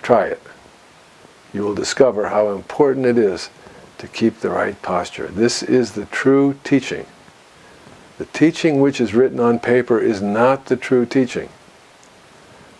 Try 0.00 0.26
it. 0.26 0.40
You 1.52 1.62
will 1.62 1.74
discover 1.74 2.28
how 2.28 2.50
important 2.50 3.04
it 3.04 3.18
is 3.18 3.50
to 3.98 4.06
keep 4.06 4.38
the 4.38 4.50
right 4.50 4.80
posture. 4.80 5.26
This 5.26 5.64
is 5.64 5.92
the 5.92 6.04
true 6.06 6.56
teaching. 6.62 7.04
The 8.18 8.26
teaching 8.26 8.80
which 8.80 9.00
is 9.00 9.12
written 9.12 9.40
on 9.40 9.58
paper 9.58 9.98
is 9.98 10.22
not 10.22 10.66
the 10.66 10.76
true 10.76 11.04
teaching. 11.04 11.48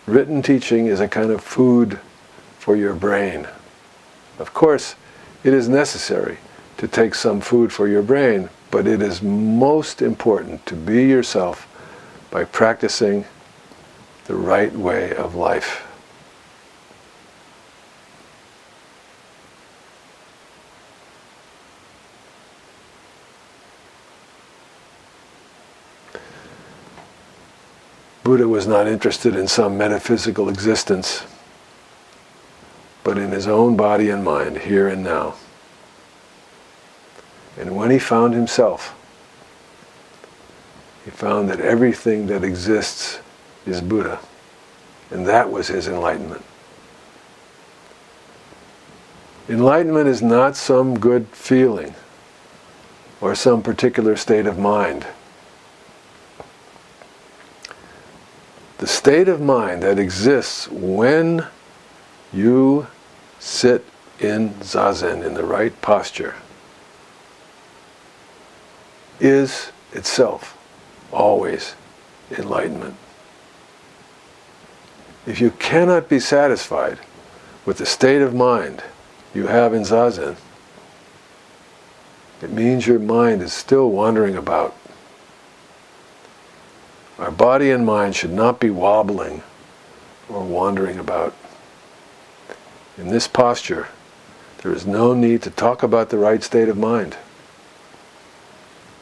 Written 0.05 0.41
teaching 0.41 0.85
is 0.85 1.01
a 1.01 1.09
kind 1.09 1.29
of 1.29 1.43
food 1.43 1.99
for 2.57 2.77
your 2.77 2.93
brain. 2.93 3.49
Of 4.37 4.53
course, 4.53 4.95
it 5.43 5.53
is 5.53 5.67
necessary 5.67 6.37
to 6.77 6.87
take 6.87 7.15
some 7.15 7.41
food 7.41 7.73
for 7.73 7.89
your 7.89 8.01
brain, 8.01 8.49
but 8.71 8.87
it 8.87 9.01
is 9.01 9.21
most 9.21 10.01
important 10.01 10.65
to 10.65 10.75
be 10.75 11.05
yourself 11.05 11.67
by 12.31 12.43
practicing 12.43 13.25
the 14.25 14.35
right 14.35 14.73
way 14.73 15.15
of 15.15 15.35
life. 15.35 15.85
Buddha 28.23 28.47
was 28.47 28.67
not 28.67 28.87
interested 28.87 29.35
in 29.35 29.47
some 29.47 29.75
metaphysical 29.75 30.49
existence, 30.49 31.23
but 33.03 33.17
in 33.17 33.31
his 33.31 33.47
own 33.47 33.75
body 33.75 34.11
and 34.11 34.23
mind, 34.23 34.59
here 34.59 34.87
and 34.87 35.03
now. 35.03 35.33
And 37.59 37.75
when 37.75 37.91
he 37.91 37.99
found 37.99 38.33
himself, 38.33 38.95
he 41.05 41.11
found 41.11 41.49
that 41.49 41.59
everything 41.59 42.27
that 42.27 42.43
exists 42.43 43.19
is 43.65 43.81
Buddha. 43.81 44.19
And 45.11 45.27
that 45.27 45.51
was 45.51 45.67
his 45.67 45.87
enlightenment. 45.87 46.43
Enlightenment 49.47 50.07
is 50.07 50.21
not 50.21 50.55
some 50.55 50.99
good 50.99 51.27
feeling 51.27 51.95
or 53.19 53.35
some 53.35 53.61
particular 53.61 54.15
state 54.15 54.45
of 54.45 54.57
mind. 54.57 55.05
the 58.79 58.87
state 58.87 59.27
of 59.27 59.41
mind 59.41 59.83
that 59.83 59.99
exists 59.99 60.69
when 60.69 61.45
you 62.31 62.87
sit 63.37 63.85
in 64.19 64.49
zazen 64.61 65.23
in 65.23 65.33
the 65.33 65.43
right 65.43 65.79
posture 65.81 66.33
is 69.19 69.71
itself 69.93 70.57
always 71.11 71.75
enlightenment. 72.31 72.95
If 75.25 75.41
you 75.41 75.51
cannot 75.51 76.09
be 76.09 76.19
satisfied 76.19 76.99
with 77.65 77.77
the 77.77 77.85
state 77.85 78.21
of 78.21 78.33
mind 78.33 78.83
you 79.33 79.47
have 79.47 79.73
in 79.73 79.83
zazen, 79.83 80.37
it 82.41 82.51
means 82.51 82.87
your 82.87 82.99
mind 82.99 83.41
is 83.41 83.51
still 83.51 83.89
wandering 83.91 84.35
about 84.35 84.75
our 87.19 87.31
body 87.31 87.69
and 87.69 87.85
mind 87.85 88.15
should 88.15 88.31
not 88.31 88.61
be 88.61 88.69
wobbling 88.69 89.43
or 90.29 90.41
wandering 90.41 90.97
about. 90.97 91.35
In 92.97 93.09
this 93.09 93.27
posture, 93.27 93.89
there 94.61 94.71
is 94.71 94.87
no 94.87 95.13
need 95.13 95.41
to 95.41 95.49
talk 95.49 95.83
about 95.83 96.09
the 96.09 96.17
right 96.17 96.41
state 96.41 96.69
of 96.69 96.77
mind. 96.77 97.17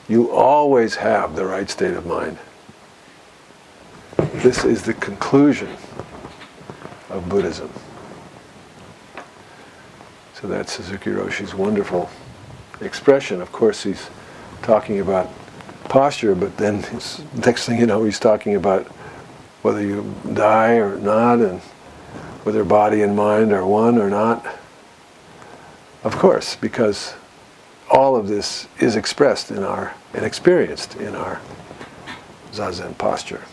You 0.08 0.32
always 0.32 0.96
have 0.96 1.36
the 1.36 1.46
right 1.46 1.70
state 1.70 1.94
of 1.94 2.06
mind. 2.06 2.38
This 4.36 4.64
is 4.64 4.84
the 4.84 4.94
conclusion 4.94 5.70
of 7.10 7.28
Buddhism. 7.28 7.72
So 10.34 10.48
that's 10.48 10.74
Suzuki 10.74 11.10
Roshi's 11.10 11.54
wonderful 11.54 12.10
expression. 12.80 13.42
Of 13.42 13.52
course, 13.52 13.84
he's 13.84 14.10
talking 14.62 15.00
about 15.00 15.30
posture, 15.86 16.36
but 16.36 16.56
then 16.58 16.76
next 17.34 17.66
thing 17.66 17.80
you 17.80 17.86
know, 17.86 18.04
he's 18.04 18.20
talking 18.20 18.56
about 18.56 18.86
whether 19.62 19.82
you 19.82 20.14
die 20.34 20.76
or 20.76 20.98
not, 20.98 21.40
and 21.40 21.60
whether 22.44 22.64
body 22.64 23.02
and 23.02 23.16
mind 23.16 23.52
are 23.52 23.66
one 23.66 23.98
or 23.98 24.10
not. 24.10 24.46
Of 26.04 26.16
course, 26.16 26.56
because 26.56 27.16
all 27.90 28.16
of 28.16 28.28
this 28.28 28.68
is 28.80 28.96
expressed 28.96 29.52
in 29.52 29.64
our 29.64 29.94
and 30.14 30.26
experienced 30.26 30.96
in 30.96 31.16
our 31.16 31.40
zazen 32.52 32.98
posture. 32.98 33.44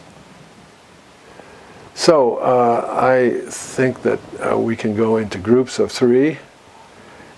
So 1.95 2.37
uh, 2.37 2.99
I 3.01 3.49
think 3.51 4.03
that 4.03 4.19
uh, 4.41 4.59
we 4.59 4.75
can 4.75 4.97
go 4.97 5.17
into 5.17 5.39
groups 5.39 5.79
of 5.79 5.93
three, 5.93 6.39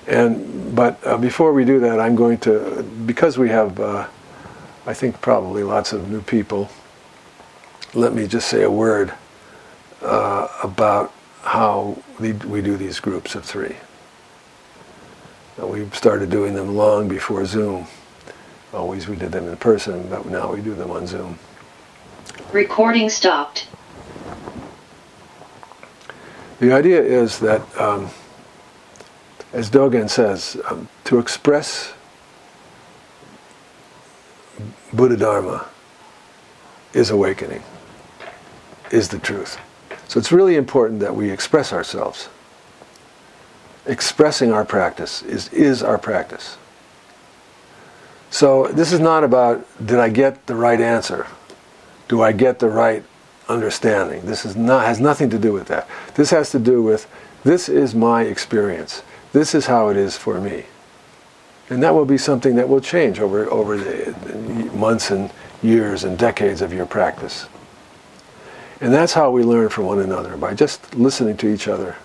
and 0.07 0.75
but 0.75 0.99
uh, 1.07 1.19
before 1.19 1.53
we 1.53 1.65
do 1.65 1.79
that, 1.81 2.01
I'm 2.01 2.17
going 2.17 2.39
to 2.39 2.83
because 3.05 3.37
we 3.37 3.51
have 3.51 3.79
uh, 3.79 4.07
I 4.87 4.95
think 4.95 5.21
probably 5.21 5.63
lots 5.63 5.93
of 5.93 6.09
new 6.09 6.23
people. 6.23 6.71
Let 7.93 8.15
me 8.15 8.27
just 8.27 8.49
say 8.49 8.63
a 8.63 8.71
word 8.71 9.13
uh, 10.03 10.49
about 10.63 11.13
how 11.43 12.03
we 12.19 12.33
do 12.33 12.77
these 12.77 12.99
groups 12.99 13.35
of 13.35 13.45
three. 13.45 13.77
We 15.59 15.89
started 15.91 16.31
doing 16.31 16.55
them 16.55 16.77
long 16.77 17.09
before 17.09 17.45
Zoom. 17.47 17.87
Always 18.73 19.09
we 19.09 19.17
did 19.17 19.33
them 19.33 19.49
in 19.49 19.57
person, 19.57 20.09
but 20.09 20.27
now 20.27 20.53
we 20.53 20.61
do 20.61 20.75
them 20.75 20.91
on 20.91 21.07
Zoom. 21.07 21.39
Recording 22.53 23.09
stopped. 23.09 23.69
The 26.59 26.73
idea 26.73 27.03
is 27.03 27.39
that, 27.41 27.61
um, 27.79 28.11
as 29.53 29.71
Dogen 29.71 30.09
says, 30.09 30.57
um, 30.69 30.89
to 31.05 31.19
express 31.19 31.93
Buddha 34.93 35.17
Dharma 35.17 35.67
is 36.95 37.11
awakening, 37.11 37.63
is 38.91 39.09
the 39.09 39.19
truth. 39.19 39.59
So 40.09 40.19
it's 40.19 40.33
really 40.33 40.57
important 40.57 41.01
that 41.01 41.15
we 41.15 41.31
express 41.31 41.73
ourselves. 41.73 42.29
Expressing 43.85 44.53
our 44.53 44.65
practice 44.65 45.23
is, 45.23 45.49
is 45.53 45.83
our 45.83 45.99
practice. 45.99 46.57
So 48.31 48.67
this 48.69 48.93
is 48.93 49.01
not 49.01 49.25
about 49.25 49.65
did 49.85 49.99
I 49.99 50.09
get 50.09 50.47
the 50.47 50.55
right 50.55 50.81
answer? 50.81 51.27
Do 52.09 52.23
I 52.23 52.33
get 52.33 52.59
the 52.59 52.69
right 52.69 53.05
understanding. 53.49 54.27
This 54.27 54.45
is 54.45 54.57
not, 54.57 54.87
has 54.87 55.01
nothing 55.01 55.31
to 55.31 55.39
do 55.39 55.53
with 55.53 55.69
that. 55.69 55.89
This 56.15 56.31
has 56.31 56.51
to 56.51 56.59
do 56.59 56.83
with 56.83 57.07
this 57.45 57.69
is 57.69 57.95
my 57.95 58.23
experience. 58.23 59.03
This 59.33 59.55
is 59.55 59.67
how 59.67 59.89
it 59.89 59.97
is 59.97 60.17
for 60.17 60.41
me. 60.41 60.65
And 61.69 61.83
that 61.83 61.95
will 61.95 62.05
be 62.05 62.19
something 62.19 62.57
that 62.57 62.69
will 62.69 62.81
change 62.81 63.21
over, 63.21 63.51
over 63.51 63.77
the 63.77 64.15
months 64.75 65.11
and 65.11 65.31
years 65.63 66.05
and 66.05 66.19
decades 66.19 66.63
of 66.63 66.73
your 66.73 66.87
practice. 66.87 67.47
And 68.81 68.93
that's 68.93 69.15
how 69.15 69.31
we 69.31 69.43
learn 69.43 69.69
from 69.69 69.87
one 69.87 69.99
another, 69.99 70.37
by 70.37 70.55
just 70.55 70.95
listening 70.95 71.37
to 71.39 71.49
each 71.49 71.67
other. 71.67 71.97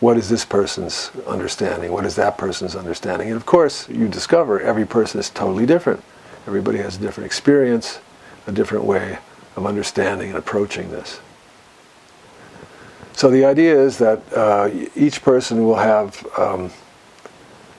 What 0.00 0.16
is 0.16 0.28
this 0.28 0.44
person's 0.44 1.10
understanding? 1.26 1.90
What 1.90 2.04
is 2.04 2.14
that 2.16 2.38
person's 2.38 2.76
understanding? 2.76 3.28
And 3.28 3.36
of 3.36 3.46
course, 3.46 3.88
you 3.88 4.06
discover 4.06 4.60
every 4.60 4.86
person 4.86 5.18
is 5.18 5.28
totally 5.28 5.66
different. 5.66 6.04
Everybody 6.46 6.78
has 6.78 6.96
a 6.96 7.00
different 7.00 7.26
experience, 7.26 7.98
a 8.46 8.52
different 8.52 8.84
way 8.84 9.18
of 9.56 9.66
understanding 9.66 10.28
and 10.28 10.38
approaching 10.38 10.90
this. 10.90 11.20
So 13.12 13.28
the 13.28 13.44
idea 13.44 13.76
is 13.76 13.98
that 13.98 14.22
uh, 14.32 14.70
each 14.94 15.22
person 15.22 15.64
will 15.64 15.74
have 15.74 16.24
um, 16.38 16.70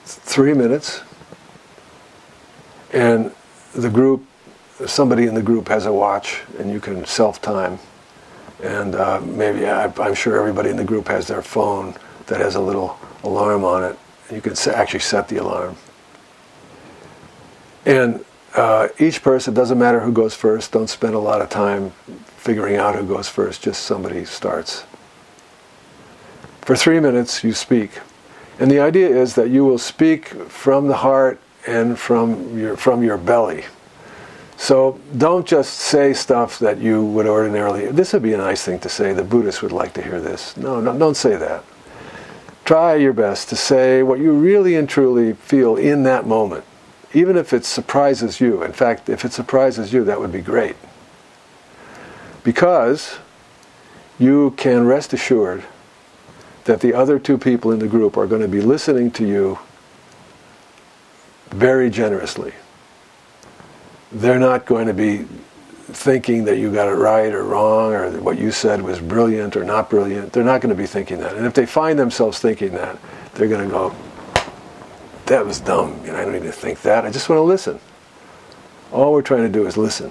three 0.04 0.52
minutes, 0.52 1.00
and 2.92 3.32
the 3.72 3.88
group, 3.88 4.26
somebody 4.84 5.26
in 5.26 5.34
the 5.34 5.42
group 5.42 5.68
has 5.68 5.86
a 5.86 5.92
watch, 5.92 6.42
and 6.58 6.70
you 6.70 6.80
can 6.80 7.06
self-time. 7.06 7.78
And 8.62 8.94
uh, 8.94 9.22
maybe 9.22 9.66
I, 9.66 9.90
I'm 9.98 10.14
sure 10.14 10.38
everybody 10.38 10.68
in 10.68 10.76
the 10.76 10.84
group 10.84 11.08
has 11.08 11.26
their 11.26 11.40
phone 11.40 11.94
that 12.26 12.40
has 12.40 12.54
a 12.54 12.60
little 12.60 12.98
alarm 13.24 13.64
on 13.64 13.84
it. 13.84 13.98
You 14.30 14.40
can 14.40 14.54
actually 14.74 15.00
set 15.00 15.28
the 15.28 15.38
alarm. 15.38 15.76
And 17.84 18.24
uh, 18.54 18.88
each 18.98 19.22
person, 19.22 19.54
doesn't 19.54 19.78
matter 19.78 20.00
who 20.00 20.12
goes 20.12 20.34
first, 20.34 20.72
don't 20.72 20.88
spend 20.88 21.14
a 21.14 21.18
lot 21.18 21.40
of 21.40 21.48
time 21.50 21.90
figuring 22.36 22.76
out 22.76 22.96
who 22.96 23.06
goes 23.06 23.28
first, 23.28 23.62
just 23.62 23.84
somebody 23.84 24.24
starts. 24.24 24.84
For 26.62 26.76
three 26.76 27.00
minutes, 27.00 27.42
you 27.42 27.52
speak. 27.52 28.00
And 28.58 28.70
the 28.70 28.80
idea 28.80 29.08
is 29.08 29.34
that 29.34 29.50
you 29.50 29.64
will 29.64 29.78
speak 29.78 30.28
from 30.28 30.88
the 30.88 30.96
heart 30.96 31.40
and 31.66 31.98
from 31.98 32.58
your, 32.58 32.76
from 32.76 33.02
your 33.02 33.16
belly. 33.16 33.64
So 34.56 35.00
don't 35.16 35.46
just 35.46 35.74
say 35.74 36.12
stuff 36.12 36.58
that 36.58 36.78
you 36.78 37.04
would 37.06 37.26
ordinarily. 37.26 37.86
This 37.86 38.12
would 38.12 38.22
be 38.22 38.34
a 38.34 38.38
nice 38.38 38.62
thing 38.62 38.78
to 38.80 38.90
say. 38.90 39.14
The 39.14 39.24
Buddhists 39.24 39.62
would 39.62 39.72
like 39.72 39.94
to 39.94 40.02
hear 40.02 40.20
this. 40.20 40.56
No, 40.56 40.80
no, 40.80 40.98
don't 40.98 41.16
say 41.16 41.36
that. 41.36 41.64
Try 42.70 42.94
your 42.94 43.12
best 43.12 43.48
to 43.48 43.56
say 43.56 44.04
what 44.04 44.20
you 44.20 44.32
really 44.32 44.76
and 44.76 44.88
truly 44.88 45.32
feel 45.32 45.74
in 45.74 46.04
that 46.04 46.24
moment 46.24 46.62
even 47.12 47.36
if 47.36 47.52
it 47.52 47.64
surprises 47.64 48.40
you. 48.40 48.62
In 48.62 48.72
fact, 48.72 49.08
if 49.08 49.24
it 49.24 49.32
surprises 49.32 49.92
you, 49.92 50.04
that 50.04 50.20
would 50.20 50.30
be 50.30 50.40
great. 50.40 50.76
Because 52.44 53.18
you 54.20 54.52
can 54.52 54.86
rest 54.86 55.12
assured 55.12 55.64
that 56.64 56.80
the 56.80 56.94
other 56.94 57.18
two 57.18 57.36
people 57.36 57.72
in 57.72 57.80
the 57.80 57.88
group 57.88 58.16
are 58.16 58.28
going 58.28 58.42
to 58.42 58.46
be 58.46 58.60
listening 58.60 59.10
to 59.10 59.26
you 59.26 59.58
very 61.48 61.90
generously. 61.90 62.52
They're 64.12 64.38
not 64.38 64.66
going 64.66 64.86
to 64.86 64.94
be 64.94 65.26
thinking 65.92 66.44
that 66.44 66.58
you 66.58 66.72
got 66.72 66.88
it 66.88 66.94
right 66.94 67.32
or 67.32 67.44
wrong 67.44 67.92
or 67.92 68.10
what 68.20 68.38
you 68.38 68.50
said 68.50 68.82
was 68.82 69.00
brilliant 69.00 69.56
or 69.56 69.64
not 69.64 69.90
brilliant. 69.90 70.32
They're 70.32 70.44
not 70.44 70.60
going 70.60 70.74
to 70.74 70.80
be 70.80 70.86
thinking 70.86 71.18
that. 71.18 71.36
And 71.36 71.46
if 71.46 71.54
they 71.54 71.66
find 71.66 71.98
themselves 71.98 72.38
thinking 72.38 72.72
that, 72.72 72.98
they're 73.34 73.48
going 73.48 73.66
to 73.66 73.70
go, 73.70 73.94
that 75.26 75.44
was 75.44 75.60
dumb. 75.60 76.00
You 76.04 76.12
know, 76.12 76.18
I 76.18 76.24
don't 76.24 76.32
need 76.32 76.42
to 76.42 76.52
think 76.52 76.82
that. 76.82 77.04
I 77.04 77.10
just 77.10 77.28
want 77.28 77.38
to 77.38 77.42
listen. 77.42 77.78
All 78.92 79.12
we're 79.12 79.22
trying 79.22 79.42
to 79.42 79.48
do 79.48 79.66
is 79.66 79.76
listen. 79.76 80.10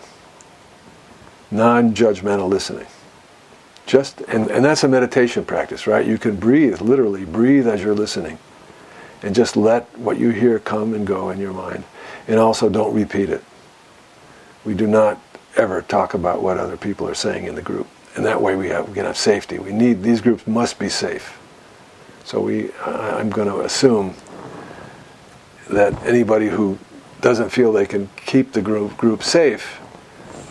Non-judgmental 1.52 2.48
listening. 2.48 2.88
Just 3.86 4.22
and, 4.22 4.50
and 4.52 4.64
that's 4.64 4.84
a 4.84 4.88
meditation 4.88 5.44
practice, 5.44 5.88
right? 5.88 6.06
You 6.06 6.18
can 6.18 6.36
breathe, 6.36 6.80
literally 6.80 7.26
breathe 7.26 7.68
as 7.68 7.82
you're 7.82 7.96
listening. 7.96 8.38
And 9.22 9.36
just 9.36 9.58
let 9.58 9.98
what 9.98 10.18
you 10.18 10.30
hear 10.30 10.60
come 10.60 10.94
and 10.94 11.06
go 11.06 11.30
in 11.32 11.40
your 11.40 11.54
mind. 11.54 11.84
And 12.28 12.40
also 12.40 12.70
don't 12.70 12.94
repeat 12.94 13.30
it. 13.30 13.44
We 14.64 14.74
do 14.74 14.88
not 14.88 15.20
ever 15.56 15.82
talk 15.82 16.14
about 16.14 16.42
what 16.42 16.58
other 16.58 16.78
people 16.78 17.08
are 17.08 17.16
saying 17.16 17.46
in 17.46 17.56
the 17.56 17.62
group. 17.62 17.88
And 18.16 18.26
that 18.26 18.42
way 18.42 18.56
we, 18.56 18.70
have, 18.70 18.88
we 18.88 18.96
can 18.96 19.06
have 19.06 19.18
safety. 19.18 19.60
We 19.60 19.72
need, 19.72 20.04
these 20.04 20.22
groups 20.22 20.46
must 20.48 20.80
be 20.80 20.90
safe. 20.90 21.40
So 22.24 22.42
we, 22.42 22.72
I'm 22.84 23.30
going 23.30 23.48
to 23.48 23.62
assume 23.62 24.16
that 25.70 25.94
anybody 26.04 26.48
who 26.48 26.78
doesn't 27.22 27.50
feel 27.50 27.72
they 27.72 27.86
can 27.86 28.10
keep 28.16 28.54
the 28.54 28.62
group, 28.62 28.98
group 28.98 29.24
safe, 29.24 29.80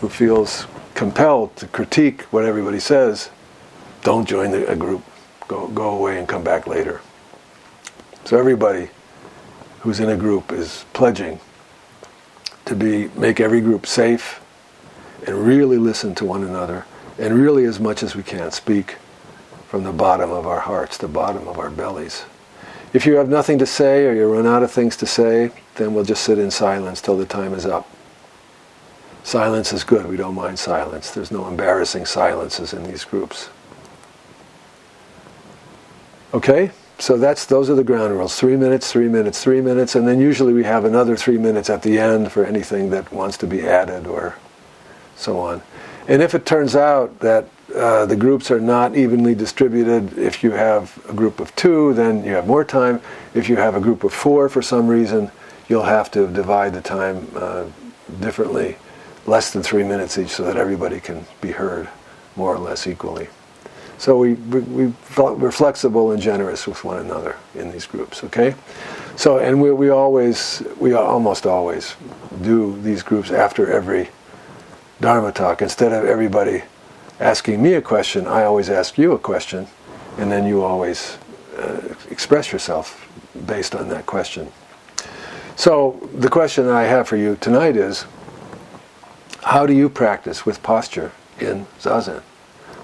who 0.01 0.09
feels 0.09 0.67
compelled 0.93 1.55
to 1.57 1.67
critique 1.67 2.23
what 2.23 2.45
everybody 2.45 2.79
says, 2.79 3.29
don't 4.03 4.27
join 4.27 4.51
the, 4.51 4.69
a 4.69 4.75
group. 4.75 5.03
Go, 5.47 5.67
go 5.69 5.91
away 5.91 6.19
and 6.19 6.27
come 6.27 6.43
back 6.43 6.67
later. 6.67 7.01
So 8.25 8.37
everybody 8.37 8.89
who's 9.79 9.99
in 9.99 10.09
a 10.09 10.17
group 10.17 10.51
is 10.51 10.85
pledging 10.93 11.39
to 12.65 12.75
be 12.75 13.07
make 13.15 13.39
every 13.39 13.61
group 13.61 13.87
safe 13.87 14.38
and 15.25 15.45
really 15.45 15.77
listen 15.77 16.15
to 16.15 16.25
one 16.25 16.43
another 16.43 16.85
and 17.17 17.33
really 17.33 17.65
as 17.65 17.79
much 17.79 18.01
as 18.01 18.15
we 18.15 18.23
can 18.23 18.51
speak 18.51 18.95
from 19.67 19.83
the 19.83 19.91
bottom 19.91 20.31
of 20.31 20.47
our 20.47 20.61
hearts, 20.61 20.97
the 20.97 21.07
bottom 21.07 21.47
of 21.47 21.59
our 21.59 21.69
bellies. 21.69 22.25
If 22.93 23.05
you 23.05 23.15
have 23.15 23.29
nothing 23.29 23.59
to 23.59 23.65
say 23.65 24.05
or 24.05 24.13
you 24.13 24.25
run 24.31 24.47
out 24.47 24.63
of 24.63 24.71
things 24.71 24.95
to 24.97 25.05
say, 25.05 25.51
then 25.75 25.93
we'll 25.93 26.05
just 26.05 26.23
sit 26.23 26.39
in 26.39 26.49
silence 26.49 27.01
till 27.01 27.17
the 27.17 27.25
time 27.25 27.53
is 27.53 27.65
up. 27.65 27.87
Silence 29.23 29.73
is 29.73 29.83
good. 29.83 30.07
We 30.07 30.17
don't 30.17 30.33
mind 30.33 30.57
silence. 30.57 31.11
There's 31.11 31.29
no 31.29 31.47
embarrassing 31.47 32.05
silences 32.05 32.73
in 32.73 32.83
these 32.83 33.03
groups. 33.03 33.49
Okay? 36.33 36.71
So 36.97 37.17
that's 37.17 37.45
those 37.45 37.69
are 37.69 37.75
the 37.75 37.83
ground 37.83 38.13
rules. 38.13 38.35
Three 38.35 38.55
minutes, 38.55 38.91
three 38.91 39.07
minutes, 39.07 39.43
three 39.43 39.61
minutes, 39.61 39.95
and 39.95 40.07
then 40.07 40.19
usually 40.19 40.53
we 40.53 40.63
have 40.63 40.83
another 40.83 41.15
three 41.15 41.37
minutes 41.37 41.69
at 41.69 41.81
the 41.81 41.99
end 41.99 42.31
for 42.31 42.45
anything 42.45 42.89
that 42.89 43.11
wants 43.11 43.37
to 43.37 43.47
be 43.47 43.61
added 43.61 44.07
or 44.07 44.35
so 45.19 45.39
on. 45.39 45.61
And 46.07 46.21
if 46.21 46.33
it 46.33 46.45
turns 46.45 46.75
out 46.75 47.19
that 47.19 47.47
uh, 47.75 48.05
the 48.05 48.15
groups 48.15 48.49
are 48.49 48.59
not 48.59 48.95
evenly 48.95 49.35
distributed. 49.35 50.17
If 50.17 50.43
you 50.43 50.51
have 50.51 50.99
a 51.07 51.13
group 51.13 51.39
of 51.39 51.55
two, 51.55 51.93
then 51.93 52.23
you 52.23 52.31
have 52.33 52.47
more 52.47 52.63
time. 52.63 52.99
If 53.35 53.47
you 53.47 53.57
have 53.57 53.75
a 53.75 53.79
group 53.79 54.03
of 54.03 54.11
four 54.11 54.49
for 54.49 54.61
some 54.61 54.87
reason, 54.87 55.31
you'll 55.67 55.83
have 55.83 56.09
to 56.11 56.27
divide 56.27 56.73
the 56.73 56.81
time 56.81 57.27
uh, 57.35 57.65
differently, 58.21 58.77
less 59.27 59.51
than 59.51 59.61
three 59.61 59.83
minutes 59.83 60.17
each, 60.17 60.29
so 60.29 60.43
that 60.45 60.57
everybody 60.57 60.99
can 60.99 61.25
be 61.41 61.51
heard 61.51 61.87
more 62.35 62.55
or 62.55 62.57
less 62.57 62.87
equally. 62.87 63.27
So 63.99 64.17
we, 64.17 64.33
we, 64.33 64.61
we, 64.61 64.93
we're 65.17 65.51
flexible 65.51 66.11
and 66.11 66.21
generous 66.21 66.65
with 66.65 66.83
one 66.83 66.97
another 66.97 67.35
in 67.53 67.71
these 67.71 67.85
groups, 67.85 68.23
okay? 68.23 68.55
So, 69.15 69.39
and 69.39 69.61
we, 69.61 69.71
we 69.71 69.89
always, 69.89 70.63
we 70.79 70.93
almost 70.93 71.45
always 71.45 71.95
do 72.41 72.81
these 72.81 73.03
groups 73.03 73.29
after 73.29 73.71
every 73.71 74.09
Dharma 75.01 75.31
talk 75.31 75.61
instead 75.61 75.93
of 75.93 76.05
everybody 76.05 76.63
asking 77.19 77.61
me 77.61 77.73
a 77.73 77.81
question, 77.81 78.27
I 78.27 78.43
always 78.43 78.69
ask 78.69 78.97
you 78.97 79.13
a 79.13 79.19
question, 79.19 79.67
and 80.17 80.31
then 80.31 80.45
you 80.45 80.61
always 80.61 81.17
uh, 81.57 81.95
express 82.09 82.51
yourself 82.51 83.07
based 83.45 83.75
on 83.75 83.89
that 83.89 84.05
question. 84.05 84.51
So, 85.55 86.09
the 86.13 86.29
question 86.29 86.67
I 86.69 86.83
have 86.83 87.07
for 87.07 87.17
you 87.17 87.35
tonight 87.37 87.75
is 87.75 88.05
how 89.43 89.65
do 89.65 89.73
you 89.73 89.89
practice 89.89 90.45
with 90.45 90.61
posture 90.63 91.11
in 91.39 91.65
Zazen? 91.79 92.21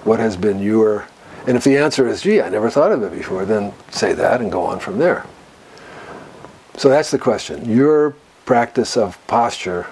What 0.04 0.20
has 0.20 0.38
been 0.38 0.60
your. 0.60 1.08
And 1.48 1.56
if 1.56 1.64
the 1.64 1.78
answer 1.78 2.08
is, 2.08 2.22
gee, 2.22 2.42
I 2.42 2.50
never 2.50 2.70
thought 2.70 2.92
of 2.92 3.04
it 3.04 3.12
before, 3.12 3.46
then 3.46 3.74
say 3.92 4.14
that 4.14 4.42
and 4.42 4.52
go 4.52 4.64
on 4.64 4.80
from 4.80 4.98
there. 4.98 5.26
So 6.76 6.90
that's 6.90 7.12
the 7.12 7.20
question. 7.20 7.70
Your 7.70 8.16
practice 8.46 8.98
of 8.98 9.26
posture 9.28 9.88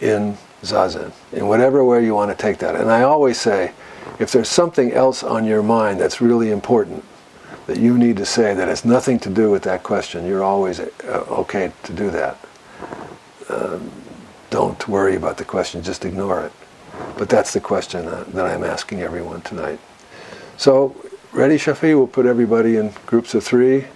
in 0.00 0.36
zazen, 0.62 1.12
in 1.32 1.46
whatever 1.46 1.84
way 1.84 2.04
you 2.04 2.14
want 2.14 2.30
to 2.30 2.36
take 2.36 2.58
that. 2.58 2.74
And 2.76 2.90
I 2.90 3.02
always 3.02 3.40
say, 3.40 3.72
if 4.18 4.32
there's 4.32 4.48
something 4.48 4.92
else 4.92 5.22
on 5.22 5.44
your 5.44 5.62
mind 5.62 6.00
that's 6.00 6.20
really 6.20 6.50
important 6.50 7.04
that 7.66 7.78
you 7.78 7.98
need 7.98 8.16
to 8.16 8.24
say 8.24 8.54
that 8.54 8.68
has 8.68 8.84
nothing 8.84 9.18
to 9.20 9.30
do 9.30 9.50
with 9.50 9.62
that 9.64 9.82
question, 9.82 10.26
you're 10.26 10.44
always 10.44 10.80
uh, 10.80 10.88
okay 11.28 11.72
to 11.82 11.92
do 11.92 12.10
that. 12.10 12.38
Um, 13.48 13.90
don't 14.50 14.86
worry 14.88 15.16
about 15.16 15.36
the 15.36 15.44
question, 15.44 15.82
just 15.82 16.04
ignore 16.04 16.44
it. 16.44 16.52
But 17.18 17.28
that's 17.28 17.52
the 17.52 17.60
question 17.60 18.06
that, 18.06 18.46
I'm 18.46 18.64
asking 18.64 19.02
everyone 19.02 19.42
tonight. 19.42 19.80
So, 20.56 20.96
ready, 21.32 21.56
Shafi? 21.56 21.96
We'll 21.96 22.06
put 22.06 22.24
everybody 22.24 22.76
in 22.76 22.94
groups 23.04 23.34
of 23.34 23.44
three, 23.44 23.86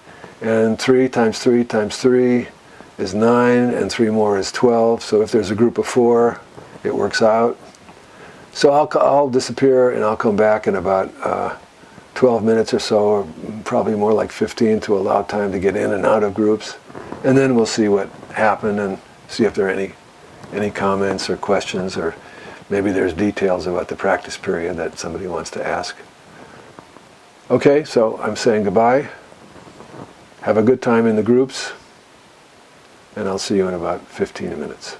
and 0.42 0.78
three 0.78 1.08
times 1.08 1.38
three 1.38 1.64
times 1.64 1.96
three 1.96 2.48
is 2.98 3.14
nine, 3.14 3.72
and 3.72 3.90
three 3.90 4.10
more 4.10 4.38
is 4.38 4.52
12. 4.52 5.02
So 5.02 5.22
if 5.22 5.32
there's 5.32 5.50
a 5.50 5.54
group 5.54 5.78
of 5.78 5.86
four, 5.86 6.40
it 6.84 6.94
works 6.94 7.22
out. 7.22 7.58
So 8.52 8.70
I'll, 8.70 8.88
I'll 9.00 9.30
disappear 9.30 9.90
and 9.92 10.04
I'll 10.04 10.16
come 10.16 10.36
back 10.36 10.66
in 10.66 10.76
about 10.76 11.12
uh, 11.22 11.56
12 12.14 12.42
minutes 12.42 12.74
or 12.74 12.78
so, 12.78 12.98
or 12.98 13.28
probably 13.64 13.94
more 13.94 14.12
like 14.12 14.32
15 14.32 14.80
to 14.80 14.96
allow 14.96 15.22
time 15.22 15.52
to 15.52 15.60
get 15.60 15.76
in 15.76 15.92
and 15.92 16.04
out 16.04 16.22
of 16.22 16.34
groups. 16.34 16.76
And 17.24 17.36
then 17.36 17.54
we'll 17.54 17.66
see 17.66 17.88
what 17.88 18.08
happened 18.32 18.80
and 18.80 18.98
see 19.28 19.44
if 19.44 19.54
there 19.54 19.66
are 19.66 19.70
any, 19.70 19.92
any 20.52 20.70
comments 20.70 21.30
or 21.30 21.36
questions 21.36 21.96
or 21.96 22.14
Maybe 22.70 22.92
there's 22.92 23.12
details 23.12 23.66
about 23.66 23.88
the 23.88 23.96
practice 23.96 24.36
period 24.36 24.76
that 24.76 24.96
somebody 24.96 25.26
wants 25.26 25.50
to 25.50 25.66
ask. 25.66 25.96
Okay, 27.50 27.82
so 27.82 28.16
I'm 28.18 28.36
saying 28.36 28.62
goodbye. 28.62 29.10
Have 30.42 30.56
a 30.56 30.62
good 30.62 30.80
time 30.80 31.06
in 31.06 31.16
the 31.16 31.22
groups, 31.22 31.72
and 33.16 33.28
I'll 33.28 33.40
see 33.40 33.56
you 33.56 33.66
in 33.66 33.74
about 33.74 34.06
15 34.06 34.58
minutes. 34.58 34.96